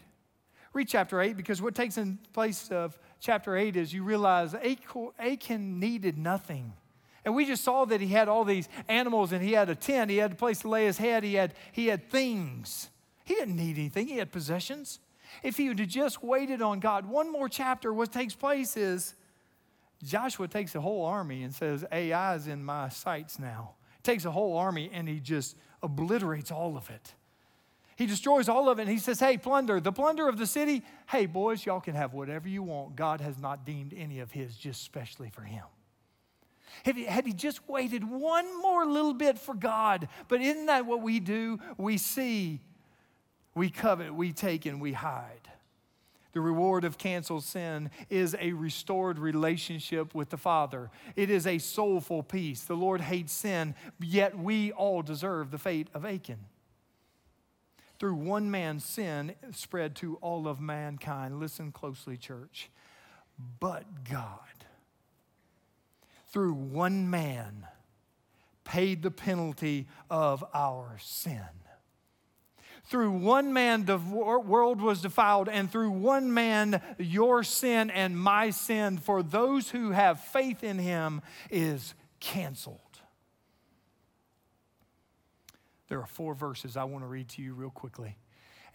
Read 0.72 0.88
chapter 0.88 1.20
8 1.20 1.36
because 1.36 1.62
what 1.62 1.74
takes 1.74 1.98
in 1.98 2.18
place 2.32 2.70
of 2.70 2.98
chapter 3.20 3.56
8 3.56 3.76
is 3.76 3.92
you 3.92 4.02
realize 4.02 4.54
Achan 4.54 5.80
needed 5.80 6.18
nothing. 6.18 6.74
And 7.24 7.34
we 7.34 7.44
just 7.44 7.64
saw 7.64 7.84
that 7.86 8.00
he 8.00 8.08
had 8.08 8.28
all 8.28 8.44
these 8.44 8.68
animals 8.88 9.32
and 9.32 9.42
he 9.42 9.52
had 9.52 9.68
a 9.68 9.74
tent, 9.74 10.10
he 10.10 10.18
had 10.18 10.32
a 10.32 10.36
place 10.36 10.60
to 10.60 10.68
lay 10.68 10.86
his 10.86 10.98
head, 10.98 11.24
he 11.24 11.34
had, 11.34 11.54
he 11.72 11.88
had 11.88 12.08
things. 12.10 12.90
He 13.24 13.34
didn't 13.34 13.56
need 13.56 13.76
anything, 13.76 14.06
he 14.06 14.18
had 14.18 14.32
possessions. 14.32 15.00
If 15.42 15.56
he 15.56 15.68
would 15.68 15.78
have 15.78 15.88
just 15.88 16.22
waited 16.22 16.62
on 16.62 16.80
God, 16.80 17.06
one 17.06 17.30
more 17.30 17.48
chapter, 17.48 17.92
what 17.92 18.12
takes 18.12 18.34
place 18.34 18.76
is 18.76 19.14
Joshua 20.02 20.48
takes 20.48 20.74
a 20.74 20.80
whole 20.80 21.04
army 21.04 21.42
and 21.42 21.54
says, 21.54 21.84
AI 21.90 22.34
is 22.36 22.46
in 22.46 22.64
my 22.64 22.88
sights 22.88 23.38
now. 23.38 23.74
Takes 24.02 24.24
a 24.24 24.30
whole 24.30 24.56
army 24.56 24.90
and 24.92 25.08
he 25.08 25.20
just 25.20 25.56
obliterates 25.82 26.50
all 26.50 26.76
of 26.76 26.88
it. 26.88 27.14
He 27.98 28.06
destroys 28.06 28.48
all 28.48 28.68
of 28.68 28.78
it 28.78 28.82
and 28.82 28.90
he 28.90 28.98
says, 28.98 29.18
Hey, 29.18 29.36
plunder, 29.36 29.80
the 29.80 29.90
plunder 29.90 30.28
of 30.28 30.38
the 30.38 30.46
city, 30.46 30.84
hey, 31.08 31.26
boys, 31.26 31.66
y'all 31.66 31.80
can 31.80 31.96
have 31.96 32.14
whatever 32.14 32.48
you 32.48 32.62
want. 32.62 32.94
God 32.94 33.20
has 33.20 33.36
not 33.38 33.66
deemed 33.66 33.92
any 33.92 34.20
of 34.20 34.30
his 34.30 34.56
just 34.56 34.84
specially 34.84 35.30
for 35.30 35.42
him. 35.42 35.64
Had 36.84 36.94
he, 36.94 37.04
had 37.06 37.26
he 37.26 37.32
just 37.32 37.68
waited 37.68 38.08
one 38.08 38.62
more 38.62 38.86
little 38.86 39.14
bit 39.14 39.36
for 39.36 39.52
God, 39.52 40.08
but 40.28 40.40
isn't 40.40 40.66
that 40.66 40.86
what 40.86 41.02
we 41.02 41.18
do? 41.18 41.58
We 41.76 41.98
see, 41.98 42.60
we 43.56 43.68
covet, 43.68 44.14
we 44.14 44.32
take, 44.32 44.64
and 44.64 44.80
we 44.80 44.92
hide. 44.92 45.48
The 46.34 46.40
reward 46.40 46.84
of 46.84 46.98
canceled 46.98 47.42
sin 47.42 47.90
is 48.08 48.36
a 48.38 48.52
restored 48.52 49.18
relationship 49.18 50.14
with 50.14 50.30
the 50.30 50.36
Father. 50.36 50.92
It 51.16 51.30
is 51.30 51.48
a 51.48 51.58
soulful 51.58 52.22
peace. 52.22 52.60
The 52.60 52.76
Lord 52.76 53.00
hates 53.00 53.32
sin, 53.32 53.74
yet 53.98 54.38
we 54.38 54.70
all 54.70 55.02
deserve 55.02 55.50
the 55.50 55.58
fate 55.58 55.88
of 55.94 56.04
Achan 56.04 56.38
through 57.98 58.14
one 58.14 58.50
man's 58.50 58.84
sin 58.84 59.34
spread 59.52 59.96
to 59.96 60.16
all 60.16 60.46
of 60.46 60.60
mankind. 60.60 61.40
Listen 61.40 61.72
closely, 61.72 62.16
church. 62.16 62.70
But 63.60 64.04
God, 64.08 64.38
through 66.28 66.54
one 66.54 67.10
man, 67.10 67.66
paid 68.64 69.02
the 69.02 69.10
penalty 69.10 69.88
of 70.10 70.44
our 70.52 70.98
sin. 71.00 71.42
Through 72.84 73.10
one 73.12 73.52
man, 73.52 73.84
the 73.84 73.98
world 73.98 74.80
was 74.80 75.02
defiled, 75.02 75.48
and 75.48 75.70
through 75.70 75.90
one 75.90 76.32
man, 76.32 76.80
your 76.98 77.44
sin 77.44 77.90
and 77.90 78.18
my 78.18 78.50
sin 78.50 78.96
for 78.96 79.22
those 79.22 79.70
who 79.70 79.90
have 79.90 80.20
faith 80.20 80.64
in 80.64 80.78
him 80.78 81.20
is 81.50 81.94
canceled. 82.18 82.87
There 85.88 86.00
are 86.00 86.06
four 86.06 86.34
verses 86.34 86.76
I 86.76 86.84
want 86.84 87.04
to 87.04 87.08
read 87.08 87.28
to 87.30 87.42
you 87.42 87.54
real 87.54 87.70
quickly. 87.70 88.16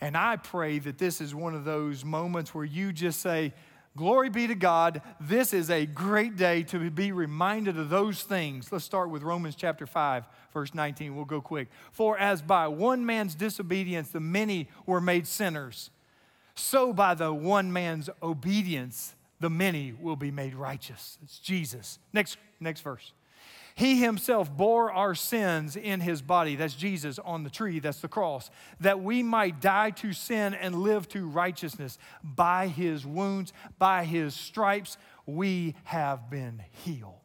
And 0.02 0.18
I 0.18 0.36
pray 0.36 0.80
that 0.80 0.98
this 0.98 1.22
is 1.22 1.34
one 1.34 1.56
of 1.56 1.64
those 1.66 2.04
moments 2.04 2.54
where 2.54 2.66
you 2.66 2.92
just 2.92 3.22
say, 3.22 3.54
Glory 3.96 4.30
be 4.30 4.48
to 4.48 4.56
God. 4.56 5.04
This 5.22 5.54
is 5.54 5.70
a 5.70 5.86
great 5.86 6.36
day 6.36 6.64
to 6.64 6.90
be 6.90 7.12
reminded 7.12 7.78
of 7.78 7.90
those 7.90 8.24
things. 8.24 8.72
Let's 8.72 8.84
start 8.84 9.12
with 9.12 9.22
Romans 9.22 9.56
chapter 9.56 9.86
5, 9.86 10.26
verse 10.52 10.74
19. 10.74 11.16
We'll 11.16 11.26
go 11.26 11.42
quick. 11.42 11.68
For 11.92 12.18
as 12.18 12.42
by 12.42 12.68
one 12.68 13.06
man's 13.06 13.36
disobedience 13.36 14.10
the 14.10 14.20
many 14.20 14.68
were 14.88 15.00
made 15.00 15.28
sinners, 15.28 15.92
so 16.56 16.92
by 16.92 17.14
the 17.14 17.32
one 17.32 17.72
man's 17.72 18.10
obedience 18.24 19.14
the 19.40 19.50
many 19.52 19.94
will 19.94 20.16
be 20.16 20.32
made 20.32 20.56
righteous. 20.56 21.20
It's 21.22 21.38
Jesus. 21.38 22.00
Next, 22.14 22.38
next 22.60 22.82
verse. 22.82 23.12
He 23.76 24.00
himself 24.00 24.56
bore 24.56 24.92
our 24.92 25.16
sins 25.16 25.76
in 25.76 26.00
his 26.00 26.22
body. 26.22 26.56
That's 26.56 26.76
Jesus 26.76 27.18
on 27.20 27.44
the 27.44 27.50
tree, 27.50 27.80
that's 27.80 28.02
the 28.02 28.08
cross, 28.08 28.52
that 28.80 29.02
we 29.02 29.24
might 29.24 29.62
die 29.62 29.92
to 29.92 30.14
sin 30.14 30.54
and 30.54 30.76
live 30.76 31.08
to 31.10 31.28
righteousness. 31.28 31.98
By 32.24 32.68
his 32.68 33.06
wounds, 33.06 33.52
by 33.80 34.06
his 34.06 34.36
stripes, 34.36 34.98
we 35.26 35.76
have 35.86 36.30
been 36.30 36.64
healed. 36.84 37.16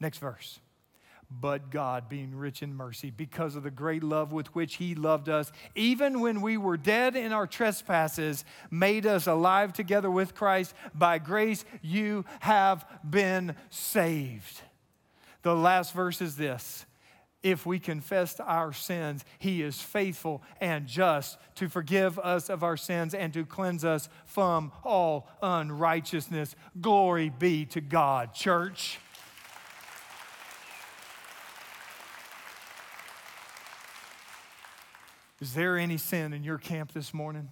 Next 0.00 0.18
verse. 0.18 0.60
But 1.30 1.70
God, 1.70 2.08
being 2.08 2.34
rich 2.34 2.62
in 2.62 2.74
mercy, 2.74 3.10
because 3.10 3.54
of 3.54 3.62
the 3.62 3.70
great 3.70 4.02
love 4.02 4.32
with 4.32 4.54
which 4.54 4.76
He 4.76 4.94
loved 4.94 5.28
us, 5.28 5.52
even 5.74 6.20
when 6.20 6.40
we 6.40 6.56
were 6.56 6.78
dead 6.78 7.16
in 7.16 7.32
our 7.32 7.46
trespasses, 7.46 8.46
made 8.70 9.04
us 9.04 9.26
alive 9.26 9.74
together 9.74 10.10
with 10.10 10.34
Christ. 10.34 10.74
By 10.94 11.18
grace, 11.18 11.66
you 11.82 12.24
have 12.40 12.86
been 13.08 13.56
saved. 13.68 14.62
The 15.42 15.54
last 15.54 15.92
verse 15.94 16.20
is 16.20 16.36
this 16.36 16.86
if 17.42 17.64
we 17.64 17.78
confess 17.78 18.40
our 18.40 18.72
sins, 18.72 19.24
he 19.38 19.62
is 19.62 19.80
faithful 19.80 20.42
and 20.60 20.86
just 20.86 21.38
to 21.56 21.68
forgive 21.68 22.18
us 22.18 22.50
of 22.50 22.64
our 22.64 22.76
sins 22.76 23.14
and 23.14 23.32
to 23.32 23.44
cleanse 23.44 23.84
us 23.84 24.08
from 24.26 24.72
all 24.82 25.28
unrighteousness. 25.40 26.56
Glory 26.80 27.28
be 27.30 27.64
to 27.66 27.80
God, 27.80 28.34
church. 28.34 28.98
Is 35.40 35.54
there 35.54 35.78
any 35.78 35.96
sin 35.96 36.32
in 36.32 36.42
your 36.42 36.58
camp 36.58 36.92
this 36.92 37.14
morning? 37.14 37.50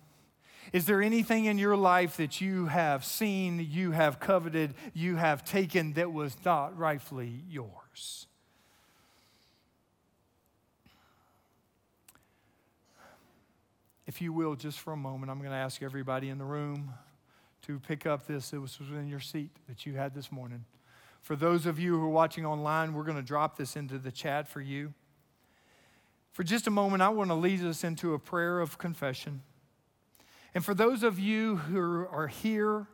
Is 0.72 0.86
there 0.86 1.02
anything 1.02 1.44
in 1.44 1.58
your 1.58 1.76
life 1.76 2.16
that 2.16 2.40
you 2.40 2.66
have 2.66 3.04
seen, 3.04 3.66
you 3.70 3.92
have 3.92 4.18
coveted, 4.20 4.74
you 4.94 5.16
have 5.16 5.44
taken 5.44 5.92
that 5.94 6.12
was 6.12 6.36
not 6.44 6.76
rightfully 6.76 7.42
yours? 7.48 8.26
If 14.06 14.20
you 14.22 14.32
will, 14.32 14.54
just 14.54 14.78
for 14.78 14.92
a 14.92 14.96
moment, 14.96 15.30
I'm 15.30 15.38
going 15.38 15.50
to 15.50 15.56
ask 15.56 15.82
everybody 15.82 16.28
in 16.28 16.38
the 16.38 16.44
room 16.44 16.94
to 17.62 17.80
pick 17.80 18.06
up 18.06 18.26
this. 18.26 18.50
that 18.50 18.60
was 18.60 18.78
in 18.80 19.08
your 19.08 19.20
seat 19.20 19.50
that 19.68 19.84
you 19.84 19.94
had 19.94 20.14
this 20.14 20.30
morning. 20.30 20.64
For 21.22 21.34
those 21.34 21.66
of 21.66 21.80
you 21.80 21.98
who 21.98 22.04
are 22.04 22.10
watching 22.10 22.46
online, 22.46 22.94
we're 22.94 23.02
going 23.02 23.16
to 23.16 23.22
drop 23.22 23.56
this 23.56 23.74
into 23.74 23.98
the 23.98 24.12
chat 24.12 24.46
for 24.46 24.60
you. 24.60 24.94
For 26.32 26.44
just 26.44 26.68
a 26.68 26.70
moment, 26.70 27.02
I 27.02 27.08
want 27.08 27.30
to 27.30 27.34
lead 27.34 27.64
us 27.64 27.82
into 27.82 28.14
a 28.14 28.18
prayer 28.18 28.60
of 28.60 28.78
confession. 28.78 29.42
And 30.56 30.64
for 30.64 30.72
those 30.72 31.02
of 31.02 31.18
you 31.18 31.56
who 31.56 31.78
are 32.10 32.28
here 32.28 32.86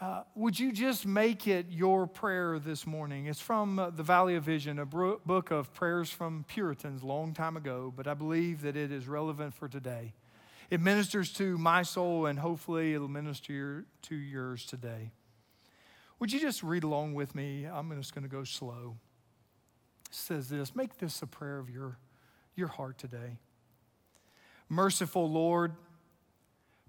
uh, 0.00 0.22
would 0.34 0.58
you 0.58 0.72
just 0.72 1.04
make 1.04 1.46
it 1.46 1.66
your 1.68 2.06
prayer 2.06 2.58
this 2.58 2.86
morning? 2.86 3.26
It's 3.26 3.38
from 3.38 3.78
uh, 3.78 3.90
the 3.90 4.02
Valley 4.02 4.34
of 4.36 4.44
Vision, 4.44 4.78
a 4.78 4.86
bro- 4.86 5.20
book 5.26 5.50
of 5.50 5.74
prayers 5.74 6.08
from 6.08 6.46
Puritans 6.48 7.02
long 7.02 7.34
time 7.34 7.58
ago, 7.58 7.92
but 7.94 8.06
I 8.06 8.14
believe 8.14 8.62
that 8.62 8.78
it 8.78 8.90
is 8.90 9.06
relevant 9.06 9.52
for 9.52 9.68
today. 9.68 10.14
It 10.70 10.80
ministers 10.80 11.34
to 11.34 11.58
my 11.58 11.82
soul, 11.82 12.24
and 12.24 12.38
hopefully 12.38 12.94
it'll 12.94 13.08
minister 13.08 13.52
your, 13.52 13.84
to 14.04 14.14
yours 14.14 14.64
today. 14.64 15.10
Would 16.18 16.32
you 16.32 16.40
just 16.40 16.62
read 16.62 16.82
along 16.82 17.12
with 17.12 17.34
me? 17.34 17.66
I'm 17.66 17.94
just 17.94 18.14
going 18.14 18.24
to 18.24 18.30
go 18.30 18.42
slow. 18.42 18.96
It 20.08 20.14
says 20.14 20.48
this 20.48 20.74
Make 20.74 20.96
this 20.96 21.20
a 21.20 21.26
prayer 21.26 21.58
of 21.58 21.68
your, 21.68 21.98
your 22.56 22.68
heart 22.68 22.96
today. 22.96 23.36
Merciful 24.70 25.30
Lord, 25.30 25.74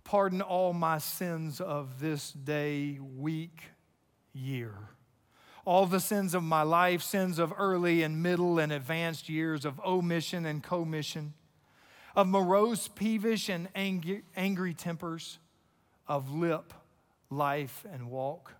Pardon 0.06 0.41
all 0.41 0.72
my 0.72 1.00
sins 1.00 1.60
of 1.60 2.00
this 2.00 2.32
day, 2.32 3.00
week, 3.00 3.63
year. 4.34 4.74
all 5.65 5.88
the 5.88 6.00
sins 6.00 6.36
of 6.36 6.44
my 6.44 6.62
life, 6.62 7.02
sins 7.02 7.39
of 7.39 7.52
early 7.58 8.04
and 8.04 8.22
middle 8.22 8.60
and 8.60 8.72
advanced 8.72 9.28
years, 9.28 9.65
of 9.65 9.82
omission 9.84 10.46
and 10.46 10.62
commission, 10.62 11.34
of 12.15 12.28
morose, 12.28 12.88
peevish, 12.88 13.50
and 13.50 13.68
angry, 13.74 14.22
angry 14.36 14.76
tempers, 14.76 15.39
of 16.08 16.32
lip, 16.32 16.72
life, 17.32 17.84
and 17.91 18.12
walk, 18.12 18.54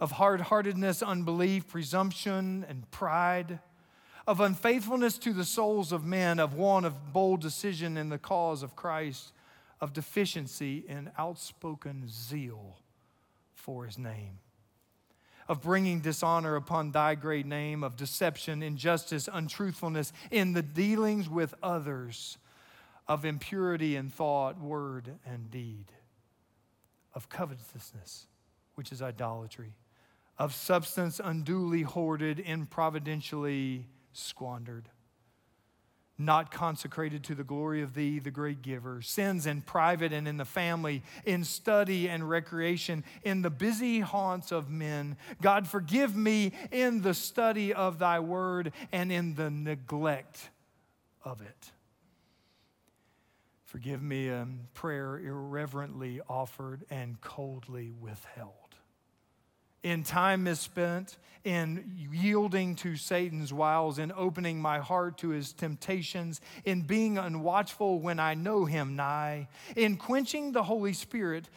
of 0.00 0.10
hard 0.10 0.40
heartedness, 0.40 1.00
unbelief, 1.00 1.68
presumption, 1.68 2.66
and 2.68 2.90
pride, 2.90 3.60
of 4.26 4.40
unfaithfulness 4.40 5.16
to 5.16 5.32
the 5.32 5.44
souls 5.44 5.92
of 5.92 6.04
men, 6.04 6.40
of 6.40 6.54
want 6.54 6.84
of 6.84 7.12
bold 7.12 7.40
decision 7.40 7.96
in 7.96 8.08
the 8.08 8.18
cause 8.18 8.64
of 8.64 8.74
Christ, 8.74 9.32
of 9.80 9.92
deficiency 9.92 10.84
in 10.88 11.10
outspoken 11.16 12.04
zeal 12.08 12.78
for 13.54 13.84
his 13.84 13.98
name 13.98 14.38
of 15.48 15.62
bringing 15.62 16.00
dishonor 16.00 16.56
upon 16.56 16.92
thy 16.92 17.14
great 17.14 17.46
name, 17.46 17.82
of 17.82 17.96
deception, 17.96 18.62
injustice, 18.62 19.28
untruthfulness 19.32 20.12
in 20.30 20.52
the 20.52 20.62
dealings 20.62 21.28
with 21.28 21.54
others, 21.62 22.36
of 23.08 23.24
impurity 23.24 23.96
in 23.96 24.10
thought, 24.10 24.60
word, 24.60 25.18
and 25.24 25.50
deed, 25.50 25.86
of 27.14 27.30
covetousness, 27.30 28.26
which 28.74 28.92
is 28.92 29.00
idolatry, 29.00 29.72
of 30.38 30.54
substance 30.54 31.18
unduly 31.22 31.82
hoarded, 31.82 32.36
improvidentially 32.38 33.84
squandered 34.12 34.90
not 36.18 36.50
consecrated 36.50 37.22
to 37.24 37.34
the 37.34 37.44
glory 37.44 37.80
of 37.80 37.94
thee, 37.94 38.18
the 38.18 38.30
great 38.30 38.60
giver, 38.60 39.00
sins 39.00 39.46
in 39.46 39.62
private 39.62 40.12
and 40.12 40.26
in 40.26 40.36
the 40.36 40.44
family, 40.44 41.02
in 41.24 41.44
study 41.44 42.08
and 42.08 42.28
recreation, 42.28 43.04
in 43.22 43.42
the 43.42 43.50
busy 43.50 44.00
haunts 44.00 44.50
of 44.50 44.68
men. 44.68 45.16
God, 45.40 45.68
forgive 45.68 46.16
me 46.16 46.52
in 46.72 47.02
the 47.02 47.14
study 47.14 47.72
of 47.72 47.98
thy 47.98 48.18
word 48.18 48.72
and 48.90 49.12
in 49.12 49.36
the 49.36 49.50
neglect 49.50 50.50
of 51.24 51.40
it. 51.40 51.70
Forgive 53.64 54.02
me 54.02 54.28
a 54.28 54.48
prayer 54.74 55.18
irreverently 55.18 56.20
offered 56.28 56.84
and 56.90 57.20
coldly 57.20 57.90
withheld 57.90 58.57
in 59.82 60.02
time 60.02 60.44
misspent 60.44 61.18
in 61.44 62.08
yielding 62.12 62.74
to 62.76 62.96
Satan's 62.96 63.52
wiles, 63.52 63.98
in 63.98 64.12
opening 64.12 64.60
my 64.60 64.78
heart 64.78 65.18
to 65.18 65.30
his 65.30 65.52
temptations, 65.52 66.40
in 66.64 66.82
being 66.82 67.16
unwatchful 67.16 68.00
when 68.00 68.20
I 68.20 68.34
know 68.34 68.64
him 68.64 68.96
nigh, 68.96 69.48
in 69.76 69.96
quenching 69.96 70.52
the 70.52 70.64
Holy 70.64 70.92
Spirit, 70.92 71.48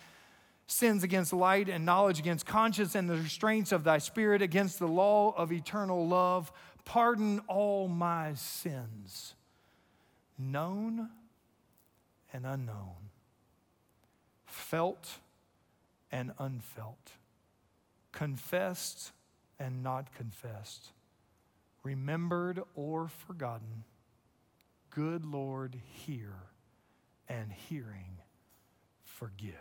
sins 0.68 1.04
against 1.04 1.34
light 1.34 1.68
and 1.68 1.86
knowledge 1.86 2.20
against 2.20 2.46
conscience 2.46 2.96
and 2.96 3.10
the 3.10 3.18
restraints 3.18 3.72
of 3.74 3.84
thy 3.84 3.98
spirit, 3.98 4.42
against 4.42 4.80
the 4.80 4.88
law 4.88 5.34
of 5.36 5.52
eternal 5.52 6.08
love. 6.08 6.52
Pardon 6.86 7.42
all 7.48 7.88
my 7.88 8.34
sins, 8.36 9.36
known 10.38 11.10
and 12.32 12.46
unknown, 12.46 13.10
felt 14.46 15.20
and 16.12 16.32
unfelt 16.40 17.12
confessed 18.12 19.12
and 19.60 19.84
not 19.84 20.14
confessed, 20.16 20.90
remembered 21.84 22.62
or 22.76 23.08
forgotten. 23.08 23.84
Good 24.90 25.26
Lord, 25.26 25.78
hear, 26.06 26.34
and 27.30 27.52
hearing, 27.52 28.18
forgive. 29.06 29.54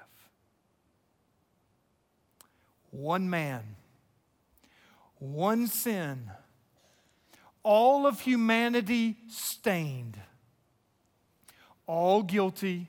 One 2.90 3.30
man, 3.30 3.76
one 5.18 5.66
sin, 5.66 6.30
all 7.62 8.06
of 8.06 8.20
humanity 8.20 9.16
stained, 9.28 10.18
all 11.86 12.22
guilty, 12.22 12.88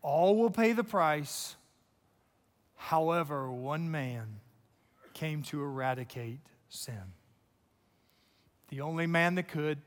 all 0.00 0.36
will 0.36 0.50
pay 0.50 0.72
the 0.72 0.84
price. 0.84 1.56
However, 2.76 3.50
one 3.50 3.90
man 3.90 4.40
came 5.20 5.42
to 5.42 5.62
eradicate 5.62 6.40
sin. 6.70 7.12
The 8.68 8.80
only 8.80 9.06
man 9.06 9.34
that 9.34 9.48
could, 9.48 9.78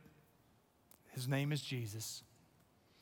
his 1.10 1.28
name 1.28 1.52
is 1.52 1.60
Jesus. 1.60 2.22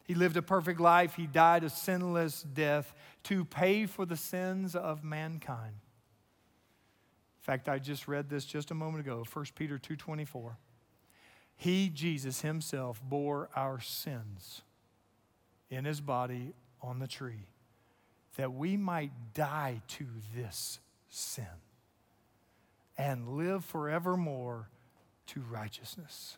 He 0.06 0.16
lived 0.16 0.38
a 0.38 0.42
perfect 0.42 0.80
life. 0.80 1.16
He 1.16 1.28
died 1.28 1.66
a 1.66 1.70
sinless 1.70 2.44
death 2.44 2.94
to 3.24 3.44
pay 3.44 3.86
for 3.86 4.06
the 4.06 4.16
sins 4.16 4.78
of 4.78 5.04
mankind. 5.04 5.76
In 5.76 7.44
fact, 7.44 7.68
I 7.68 7.80
just 7.80 8.08
read 8.08 8.30
this 8.30 8.46
just 8.46 8.72
a 8.72 8.76
moment 8.76 9.06
ago, 9.06 9.26
1 9.30 9.46
Peter 9.56 9.78
2:24. 9.78 10.56
He, 11.58 11.90
Jesus 11.90 12.42
himself, 12.42 13.02
bore 13.04 13.50
our 13.58 13.82
sins 13.82 14.62
in 15.70 15.84
his 15.84 16.00
body 16.00 16.54
on 16.82 17.00
the 17.00 17.08
tree 17.08 17.50
that 18.38 18.54
we 18.54 18.78
might 18.78 19.34
die 19.34 19.82
to 19.90 20.08
this 20.34 20.80
sin 21.10 21.60
and 23.02 23.30
live 23.30 23.66
forevermore 23.66 24.70
to 25.26 25.42
righteousness. 25.42 26.38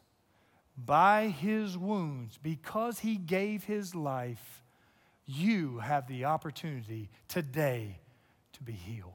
By 0.77 1.27
his 1.27 1.77
wounds, 1.77 2.39
because 2.41 2.99
he 2.99 3.17
gave 3.17 3.65
his 3.65 3.93
life, 3.93 4.63
you 5.25 5.79
have 5.79 6.07
the 6.07 6.23
opportunity 6.23 7.09
today 7.27 7.99
to 8.53 8.63
be 8.63 8.71
healed. 8.71 9.11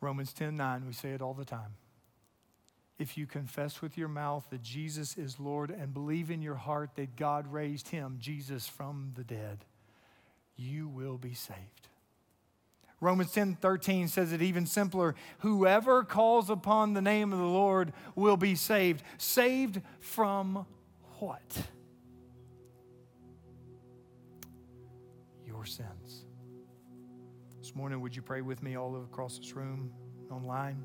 Romans 0.00 0.32
10 0.32 0.56
9, 0.56 0.86
we 0.86 0.92
say 0.94 1.10
it 1.10 1.20
all 1.20 1.34
the 1.34 1.44
time. 1.44 1.74
If 2.98 3.18
you 3.18 3.26
confess 3.26 3.82
with 3.82 3.98
your 3.98 4.08
mouth 4.08 4.46
that 4.48 4.62
Jesus 4.62 5.18
is 5.18 5.38
Lord 5.38 5.70
and 5.70 5.92
believe 5.92 6.30
in 6.30 6.40
your 6.40 6.54
heart 6.54 6.92
that 6.96 7.16
God 7.16 7.52
raised 7.52 7.88
him, 7.88 8.16
Jesus, 8.18 8.66
from 8.66 9.12
the 9.14 9.24
dead, 9.24 9.66
you 10.56 10.88
will 10.88 11.18
be 11.18 11.34
saved. 11.34 11.88
Romans 13.00 13.30
10 13.32 13.58
13 13.60 14.08
says 14.08 14.32
it 14.32 14.40
even 14.40 14.64
simpler. 14.64 15.14
Whoever 15.40 16.02
calls 16.02 16.48
upon 16.48 16.94
the 16.94 17.02
name 17.02 17.32
of 17.32 17.38
the 17.38 17.44
Lord 17.44 17.92
will 18.14 18.38
be 18.38 18.54
saved. 18.54 19.02
Saved 19.18 19.82
from 20.00 20.64
what? 21.18 21.68
Your 25.46 25.66
sins. 25.66 26.24
This 27.58 27.74
morning, 27.74 28.00
would 28.00 28.16
you 28.16 28.22
pray 28.22 28.40
with 28.40 28.62
me 28.62 28.76
all 28.76 28.96
across 28.96 29.38
this 29.38 29.52
room, 29.54 29.92
online? 30.30 30.82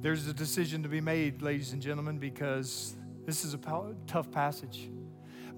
There's 0.00 0.26
a 0.26 0.32
decision 0.32 0.82
to 0.84 0.88
be 0.88 1.00
made, 1.00 1.42
ladies 1.42 1.72
and 1.72 1.82
gentlemen, 1.82 2.18
because 2.18 2.94
this 3.26 3.44
is 3.44 3.52
a 3.52 3.58
tough 4.06 4.30
passage. 4.30 4.88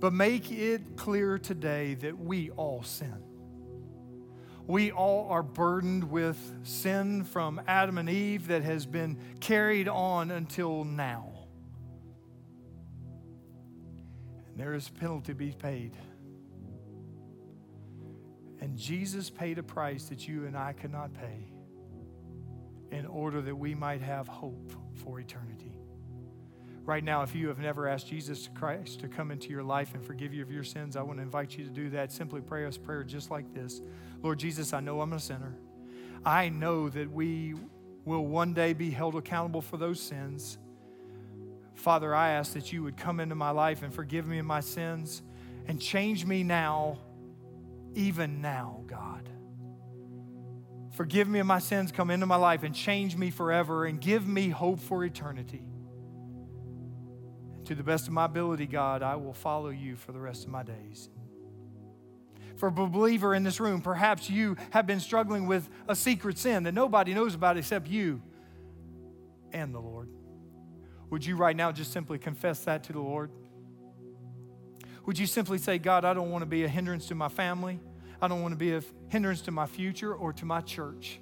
But 0.01 0.13
make 0.13 0.51
it 0.51 0.97
clear 0.97 1.39
today 1.39 1.95
that 1.95 2.19
we 2.19 2.51
all 2.53 2.83
sin. 2.83 3.30
We 4.71 4.93
all 4.93 5.29
are 5.31 5.43
burdened 5.43 6.13
with 6.13 6.39
sin 6.63 7.25
from 7.25 7.61
Adam 7.67 7.99
and 7.99 8.09
Eve 8.09 8.47
that 8.47 8.63
has 8.63 8.87
been 8.87 9.19
carried 9.41 9.89
on 9.89 10.31
until 10.31 10.85
now. 10.85 11.33
And 14.47 14.57
there 14.57 14.75
is 14.75 14.87
a 14.87 14.93
penalty 14.93 15.33
to 15.33 15.35
be 15.35 15.51
paid. 15.51 15.97
And 18.61 18.79
Jesus 18.79 19.29
paid 19.29 19.59
a 19.59 19.65
price 19.65 20.05
that 20.05 20.29
you 20.29 20.47
and 20.47 20.57
I 20.57 20.73
cannot 20.73 21.15
pay 21.15 21.51
in 22.93 23.07
order 23.07 23.43
that 23.43 23.57
we 23.57 23.75
might 23.75 24.03
have 24.03 24.29
hope 24.29 24.73
for 25.03 25.19
eternity. 25.19 25.80
Right 26.91 27.05
now, 27.05 27.23
if 27.23 27.37
you 27.37 27.47
have 27.47 27.61
never 27.61 27.87
asked 27.87 28.09
Jesus 28.09 28.49
Christ 28.53 28.99
to 28.99 29.07
come 29.07 29.31
into 29.31 29.49
your 29.51 29.63
life 29.63 29.95
and 29.95 30.05
forgive 30.05 30.35
you 30.35 30.43
of 30.43 30.51
your 30.51 30.65
sins, 30.65 30.97
I 30.97 31.03
want 31.03 31.19
to 31.19 31.23
invite 31.23 31.57
you 31.57 31.63
to 31.63 31.71
do 31.71 31.89
that. 31.91 32.11
Simply 32.11 32.41
pray 32.41 32.67
us 32.67 32.77
prayer 32.77 33.05
just 33.05 33.31
like 33.31 33.55
this 33.55 33.81
Lord 34.25 34.41
Jesus, 34.41 34.73
I 34.73 34.81
know 34.81 35.01
I'm 35.01 35.13
a 35.13 35.21
sinner. 35.21 35.55
I 36.27 36.49
know 36.49 36.89
that 36.89 37.09
we 37.09 37.55
will 38.05 38.27
one 38.27 38.55
day 38.55 38.73
be 38.73 38.91
held 38.91 39.15
accountable 39.15 39.61
for 39.61 39.77
those 39.77 40.01
sins. 40.01 40.59
Father, 41.75 42.13
I 42.13 42.31
ask 42.31 42.55
that 42.55 42.73
you 42.73 42.83
would 42.83 42.97
come 42.97 43.21
into 43.21 43.37
my 43.37 43.51
life 43.51 43.85
and 43.85 43.95
forgive 43.95 44.27
me 44.27 44.41
of 44.41 44.47
my 44.47 44.59
sins 44.59 45.23
and 45.69 45.81
change 45.81 46.27
me 46.27 46.43
now, 46.43 46.99
even 47.95 48.43
now, 48.43 48.83
God. 48.89 49.29
Forgive 50.97 51.29
me 51.29 51.39
of 51.39 51.47
my 51.47 51.61
sins, 51.61 51.93
come 51.93 52.11
into 52.11 52.27
my 52.27 52.35
life 52.35 52.65
and 52.65 52.75
change 52.75 53.17
me 53.17 53.31
forever 53.31 53.85
and 53.85 54.01
give 54.01 54.27
me 54.27 54.49
hope 54.49 54.81
for 54.81 55.05
eternity. 55.05 55.70
To 57.71 57.77
the 57.77 57.85
best 57.85 58.09
of 58.09 58.13
my 58.13 58.25
ability, 58.25 58.67
God, 58.67 59.01
I 59.01 59.15
will 59.15 59.33
follow 59.33 59.69
you 59.69 59.95
for 59.95 60.11
the 60.11 60.19
rest 60.19 60.43
of 60.43 60.51
my 60.51 60.65
days. 60.65 61.09
For 62.57 62.67
a 62.67 62.73
believer 62.73 63.33
in 63.33 63.45
this 63.45 63.61
room, 63.61 63.81
perhaps 63.81 64.29
you 64.29 64.57
have 64.71 64.89
been 64.89 64.99
struggling 64.99 65.47
with 65.47 65.71
a 65.87 65.95
secret 65.95 66.37
sin 66.37 66.65
that 66.65 66.75
nobody 66.75 67.15
knows 67.15 67.37
about 67.37 67.57
except 67.57 67.87
you 67.87 68.23
and 69.53 69.73
the 69.73 69.79
Lord. 69.79 70.09
Would 71.11 71.25
you 71.25 71.37
right 71.37 71.55
now 71.55 71.71
just 71.71 71.93
simply 71.93 72.19
confess 72.19 72.65
that 72.65 72.83
to 72.85 72.93
the 72.93 72.99
Lord? 72.99 73.31
Would 75.07 75.17
you 75.17 75.27
simply 75.29 75.59
say, 75.59 75.79
God, 75.79 76.05
I 76.05 76.13
don't 76.13 76.33
want 76.33 76.43
to 76.43 76.47
be 76.47 76.65
a 76.65 76.69
hindrance 76.69 77.07
to 77.07 77.15
my 77.15 77.29
family? 77.29 77.79
I 78.21 78.27
don't 78.27 78.43
want 78.43 78.51
to 78.51 78.59
be 78.59 78.75
a 78.75 78.83
hindrance 79.11 79.43
to 79.43 79.53
my 79.53 79.67
future 79.67 80.13
or 80.13 80.33
to 80.33 80.45
my 80.45 80.61
church. 80.61 81.21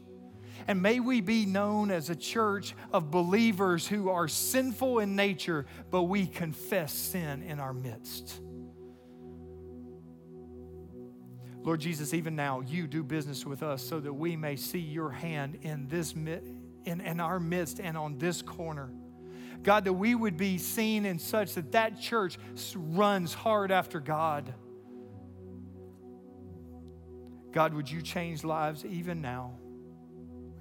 And 0.66 0.82
may 0.82 1.00
we 1.00 1.20
be 1.20 1.46
known 1.46 1.90
as 1.90 2.10
a 2.10 2.16
church 2.16 2.74
of 2.92 3.10
believers 3.10 3.86
who 3.86 4.10
are 4.10 4.28
sinful 4.28 4.98
in 4.98 5.16
nature, 5.16 5.66
but 5.90 6.04
we 6.04 6.26
confess 6.26 6.92
sin 6.92 7.42
in 7.42 7.60
our 7.60 7.72
midst. 7.72 8.40
Lord 11.62 11.80
Jesus, 11.80 12.14
even 12.14 12.34
now, 12.34 12.60
you 12.60 12.86
do 12.86 13.02
business 13.02 13.44
with 13.44 13.62
us 13.62 13.86
so 13.86 14.00
that 14.00 14.12
we 14.12 14.36
may 14.36 14.56
see 14.56 14.78
your 14.78 15.10
hand 15.10 15.58
in 15.62 15.86
this 15.88 16.12
in, 16.12 17.00
in 17.00 17.20
our 17.20 17.38
midst 17.38 17.80
and 17.80 17.96
on 17.96 18.16
this 18.18 18.40
corner. 18.40 18.90
God, 19.62 19.84
that 19.84 19.92
we 19.92 20.14
would 20.14 20.36
be 20.36 20.56
seen 20.56 21.04
in 21.04 21.18
such 21.18 21.54
that 21.54 21.72
that 21.72 22.00
church 22.00 22.38
runs 22.74 23.34
hard 23.34 23.70
after 23.70 24.00
God. 24.00 24.54
God, 27.52 27.74
would 27.74 27.90
you 27.90 28.02
change 28.02 28.44
lives 28.44 28.84
even 28.84 29.20
now? 29.20 29.58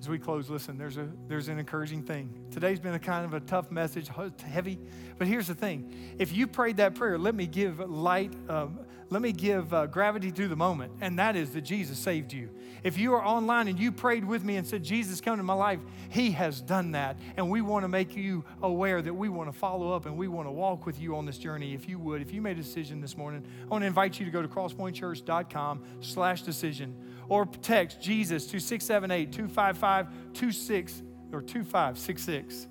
As 0.00 0.08
we 0.08 0.18
close, 0.18 0.48
listen, 0.48 0.78
there's, 0.78 0.96
a, 0.96 1.08
there's 1.26 1.48
an 1.48 1.58
encouraging 1.58 2.04
thing. 2.04 2.32
Today's 2.52 2.78
been 2.78 2.94
a 2.94 3.00
kind 3.00 3.24
of 3.24 3.34
a 3.34 3.40
tough 3.40 3.72
message, 3.72 4.08
heavy. 4.46 4.78
But 5.18 5.26
here's 5.26 5.48
the 5.48 5.56
thing 5.56 5.92
if 6.18 6.32
you 6.32 6.46
prayed 6.46 6.76
that 6.76 6.94
prayer, 6.94 7.18
let 7.18 7.34
me 7.34 7.48
give 7.48 7.80
light, 7.80 8.32
um, 8.48 8.78
let 9.10 9.22
me 9.22 9.32
give 9.32 9.74
uh, 9.74 9.86
gravity 9.86 10.30
to 10.30 10.46
the 10.46 10.54
moment, 10.54 10.92
and 11.00 11.18
that 11.18 11.34
is 11.34 11.50
that 11.50 11.62
Jesus 11.62 11.98
saved 11.98 12.32
you. 12.32 12.50
If 12.84 12.96
you 12.96 13.14
are 13.14 13.24
online 13.24 13.66
and 13.66 13.76
you 13.76 13.90
prayed 13.90 14.24
with 14.24 14.44
me 14.44 14.54
and 14.54 14.64
said, 14.64 14.84
Jesus, 14.84 15.20
come 15.20 15.36
to 15.36 15.42
my 15.42 15.54
life, 15.54 15.80
He 16.10 16.30
has 16.30 16.60
done 16.60 16.92
that. 16.92 17.18
And 17.36 17.50
we 17.50 17.60
want 17.60 17.82
to 17.82 17.88
make 17.88 18.14
you 18.14 18.44
aware 18.62 19.02
that 19.02 19.12
we 19.12 19.28
want 19.28 19.52
to 19.52 19.58
follow 19.58 19.92
up 19.92 20.06
and 20.06 20.16
we 20.16 20.28
want 20.28 20.46
to 20.46 20.52
walk 20.52 20.86
with 20.86 21.00
you 21.00 21.16
on 21.16 21.26
this 21.26 21.38
journey. 21.38 21.74
If 21.74 21.88
you 21.88 21.98
would, 21.98 22.22
if 22.22 22.32
you 22.32 22.40
made 22.40 22.56
a 22.56 22.62
decision 22.62 23.00
this 23.00 23.16
morning, 23.16 23.44
I 23.64 23.66
want 23.66 23.82
to 23.82 23.86
invite 23.86 24.20
you 24.20 24.26
to 24.26 24.30
go 24.30 24.42
to 24.42 24.48
crosspointchurch.com 24.48 25.82
slash 26.00 26.42
decision 26.42 26.94
or 27.28 27.46
text 27.46 28.00
Jesus 28.00 28.46
to 28.46 28.58
678 28.58 29.32
255 29.32 30.08
26 30.34 31.02
or 31.32 31.42
2566. 31.42 32.66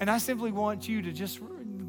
And 0.00 0.10
I 0.10 0.18
simply 0.18 0.52
want 0.52 0.88
you 0.88 1.02
to 1.02 1.12
just 1.12 1.40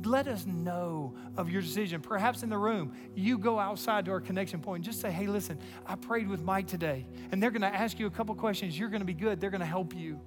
let 0.06 0.28
us 0.28 0.46
know 0.46 1.14
of 1.38 1.50
your 1.50 1.62
decision. 1.62 2.02
Perhaps 2.02 2.44
in 2.44 2.50
the 2.50 2.58
room, 2.58 2.94
you 3.16 3.38
go 3.38 3.60
outside 3.60 4.06
to 4.06 4.12
our 4.12 4.20
connection 4.20 4.60
point 4.60 4.78
and 4.78 4.86
just 4.86 5.00
say, 5.00 5.12
hey, 5.12 5.28
listen, 5.28 5.60
I 5.86 5.96
prayed 5.96 6.28
with 6.28 6.42
Mike 6.42 6.68
today. 6.68 7.06
And 7.32 7.42
they're 7.42 7.52
going 7.52 7.62
to 7.62 7.68
ask 7.68 8.00
you 8.00 8.08
a 8.08 8.12
couple 8.12 8.36
questions. 8.36 8.78
You're 8.78 8.90
going 8.90 9.02
to 9.02 9.06
be 9.06 9.14
good. 9.14 9.40
They're 9.40 9.50
going 9.50 9.62
to 9.62 9.66
help 9.66 9.96
you 9.96 10.20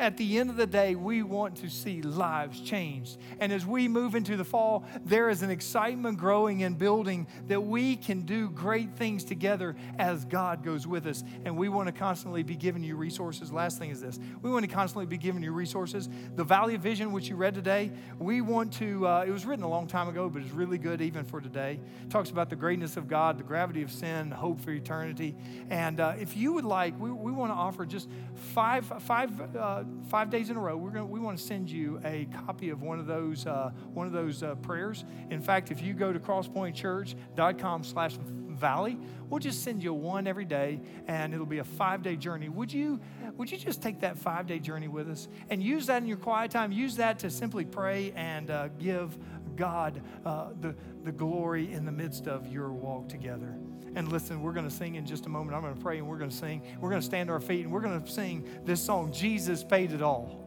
at 0.00 0.16
the 0.16 0.38
end 0.38 0.48
of 0.48 0.56
the 0.56 0.66
day, 0.66 0.94
we 0.94 1.22
want 1.22 1.56
to 1.56 1.68
see 1.68 2.00
lives 2.00 2.58
changed. 2.62 3.18
And 3.38 3.52
as 3.52 3.66
we 3.66 3.86
move 3.86 4.14
into 4.14 4.36
the 4.36 4.44
fall, 4.44 4.86
there 5.04 5.28
is 5.28 5.42
an 5.42 5.50
excitement 5.50 6.16
growing 6.18 6.62
and 6.62 6.76
building 6.78 7.26
that 7.48 7.60
we 7.60 7.96
can 7.96 8.22
do 8.22 8.48
great 8.48 8.96
things 8.96 9.24
together 9.24 9.76
as 9.98 10.24
God 10.24 10.64
goes 10.64 10.86
with 10.86 11.06
us. 11.06 11.22
And 11.44 11.54
we 11.56 11.68
want 11.68 11.88
to 11.88 11.92
constantly 11.92 12.42
be 12.42 12.56
giving 12.56 12.82
you 12.82 12.96
resources. 12.96 13.52
Last 13.52 13.78
thing 13.78 13.90
is 13.90 14.00
this 14.00 14.18
we 14.40 14.50
want 14.50 14.64
to 14.64 14.74
constantly 14.74 15.04
be 15.04 15.18
giving 15.18 15.42
you 15.42 15.52
resources. 15.52 16.08
The 16.34 16.44
Valley 16.44 16.76
of 16.76 16.80
Vision, 16.80 17.12
which 17.12 17.28
you 17.28 17.36
read 17.36 17.54
today, 17.54 17.92
we 18.18 18.40
want 18.40 18.72
to, 18.74 19.06
uh, 19.06 19.24
it 19.26 19.30
was 19.30 19.44
written 19.44 19.64
a 19.64 19.68
long 19.68 19.86
time 19.86 20.08
ago, 20.08 20.30
but 20.30 20.40
it's 20.40 20.52
really 20.52 20.78
good 20.78 21.02
even 21.02 21.24
for 21.24 21.42
today. 21.42 21.78
It 22.02 22.10
talks 22.10 22.30
about 22.30 22.48
the 22.48 22.56
greatness 22.56 22.96
of 22.96 23.06
God, 23.06 23.38
the 23.38 23.44
gravity 23.44 23.82
of 23.82 23.92
sin, 23.92 24.30
hope 24.30 24.62
for 24.62 24.70
eternity. 24.70 25.36
And 25.68 26.00
uh, 26.00 26.14
if 26.18 26.38
you 26.38 26.54
would 26.54 26.64
like, 26.64 26.98
we, 26.98 27.10
we 27.10 27.32
want 27.32 27.52
to 27.52 27.56
offer 27.56 27.84
just 27.84 28.08
five, 28.34 28.90
five, 29.00 29.56
uh, 29.56 29.84
five 30.08 30.30
days 30.30 30.50
in 30.50 30.56
a 30.56 30.60
row, 30.60 30.76
we're 30.76 30.90
going 30.90 31.08
we 31.08 31.20
want 31.20 31.38
to 31.38 31.44
send 31.44 31.70
you 31.70 32.00
a 32.04 32.26
copy 32.46 32.70
of 32.70 32.82
one 32.82 32.98
of 32.98 33.06
those 33.06 33.46
uh, 33.46 33.70
one 33.92 34.06
of 34.06 34.12
those 34.12 34.42
uh, 34.42 34.54
prayers. 34.56 35.04
In 35.30 35.40
fact, 35.40 35.70
if 35.70 35.82
you 35.82 35.94
go 35.94 36.12
to 36.12 36.18
crosspointchurch.com 36.18 37.84
slash 37.84 38.16
valley, 38.60 38.98
we'll 39.28 39.40
just 39.40 39.62
send 39.62 39.82
you 39.82 39.94
one 39.94 40.26
every 40.26 40.44
day, 40.44 40.80
and 41.08 41.32
it'll 41.32 41.46
be 41.46 41.58
a 41.58 41.64
five 41.64 42.02
day 42.02 42.16
journey. 42.16 42.48
Would 42.48 42.72
you 42.72 43.00
would 43.36 43.50
you 43.50 43.58
just 43.58 43.82
take 43.82 44.00
that 44.00 44.18
five 44.18 44.46
day 44.46 44.58
journey 44.58 44.88
with 44.88 45.08
us 45.08 45.28
and 45.48 45.62
use 45.62 45.86
that 45.86 46.02
in 46.02 46.08
your 46.08 46.18
quiet 46.18 46.50
time? 46.50 46.72
Use 46.72 46.96
that 46.96 47.18
to 47.20 47.30
simply 47.30 47.64
pray 47.64 48.12
and 48.14 48.50
uh, 48.50 48.68
give 48.78 49.16
God 49.56 50.02
uh, 50.24 50.50
the 50.60 50.74
the 51.04 51.12
glory 51.12 51.72
in 51.72 51.84
the 51.84 51.92
midst 51.92 52.26
of 52.26 52.46
your 52.46 52.72
walk 52.72 53.08
together. 53.08 53.56
And 53.94 54.10
listen, 54.10 54.42
we're 54.42 54.52
going 54.52 54.68
to 54.68 54.74
sing 54.74 54.94
in 54.94 55.04
just 55.04 55.26
a 55.26 55.28
moment. 55.28 55.56
I'm 55.56 55.62
going 55.62 55.74
to 55.74 55.80
pray 55.80 55.98
and 55.98 56.06
we're 56.06 56.18
going 56.18 56.30
to 56.30 56.36
sing. 56.36 56.62
We're 56.80 56.90
going 56.90 57.00
to 57.00 57.06
stand 57.06 57.28
to 57.28 57.32
our 57.32 57.40
feet 57.40 57.64
and 57.64 57.72
we're 57.72 57.80
going 57.80 58.00
to 58.00 58.10
sing 58.10 58.48
this 58.64 58.82
song, 58.82 59.12
Jesus 59.12 59.64
Paid 59.64 59.92
It 59.92 60.02
All. 60.02 60.40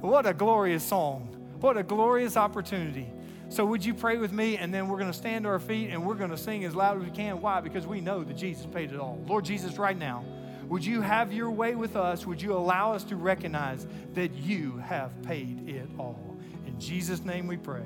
What 0.00 0.26
a 0.26 0.34
glorious 0.34 0.82
song. 0.82 1.28
What 1.60 1.76
a 1.76 1.82
glorious 1.84 2.36
opportunity. 2.36 3.08
So, 3.48 3.64
would 3.66 3.84
you 3.84 3.94
pray 3.94 4.16
with 4.16 4.32
me? 4.32 4.56
And 4.56 4.72
then 4.72 4.88
we're 4.88 4.98
going 4.98 5.12
to 5.12 5.16
stand 5.16 5.44
to 5.44 5.50
our 5.50 5.58
feet 5.58 5.90
and 5.90 6.04
we're 6.06 6.14
going 6.14 6.30
to 6.30 6.38
sing 6.38 6.64
as 6.64 6.74
loud 6.74 6.98
as 6.98 7.04
we 7.04 7.10
can. 7.10 7.40
Why? 7.40 7.60
Because 7.60 7.86
we 7.86 8.00
know 8.00 8.24
that 8.24 8.36
Jesus 8.36 8.66
paid 8.66 8.92
it 8.92 8.98
all. 8.98 9.22
Lord 9.26 9.44
Jesus, 9.44 9.78
right 9.78 9.96
now, 9.96 10.24
would 10.68 10.84
you 10.84 11.02
have 11.02 11.32
your 11.32 11.50
way 11.50 11.74
with 11.74 11.94
us? 11.94 12.26
Would 12.26 12.40
you 12.40 12.54
allow 12.54 12.94
us 12.94 13.04
to 13.04 13.16
recognize 13.16 13.86
that 14.14 14.32
you 14.32 14.78
have 14.78 15.10
paid 15.22 15.68
it 15.68 15.88
all? 15.98 16.36
In 16.66 16.80
Jesus' 16.80 17.24
name 17.24 17.46
we 17.46 17.58
pray. 17.58 17.84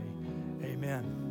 Amen. 0.63 1.26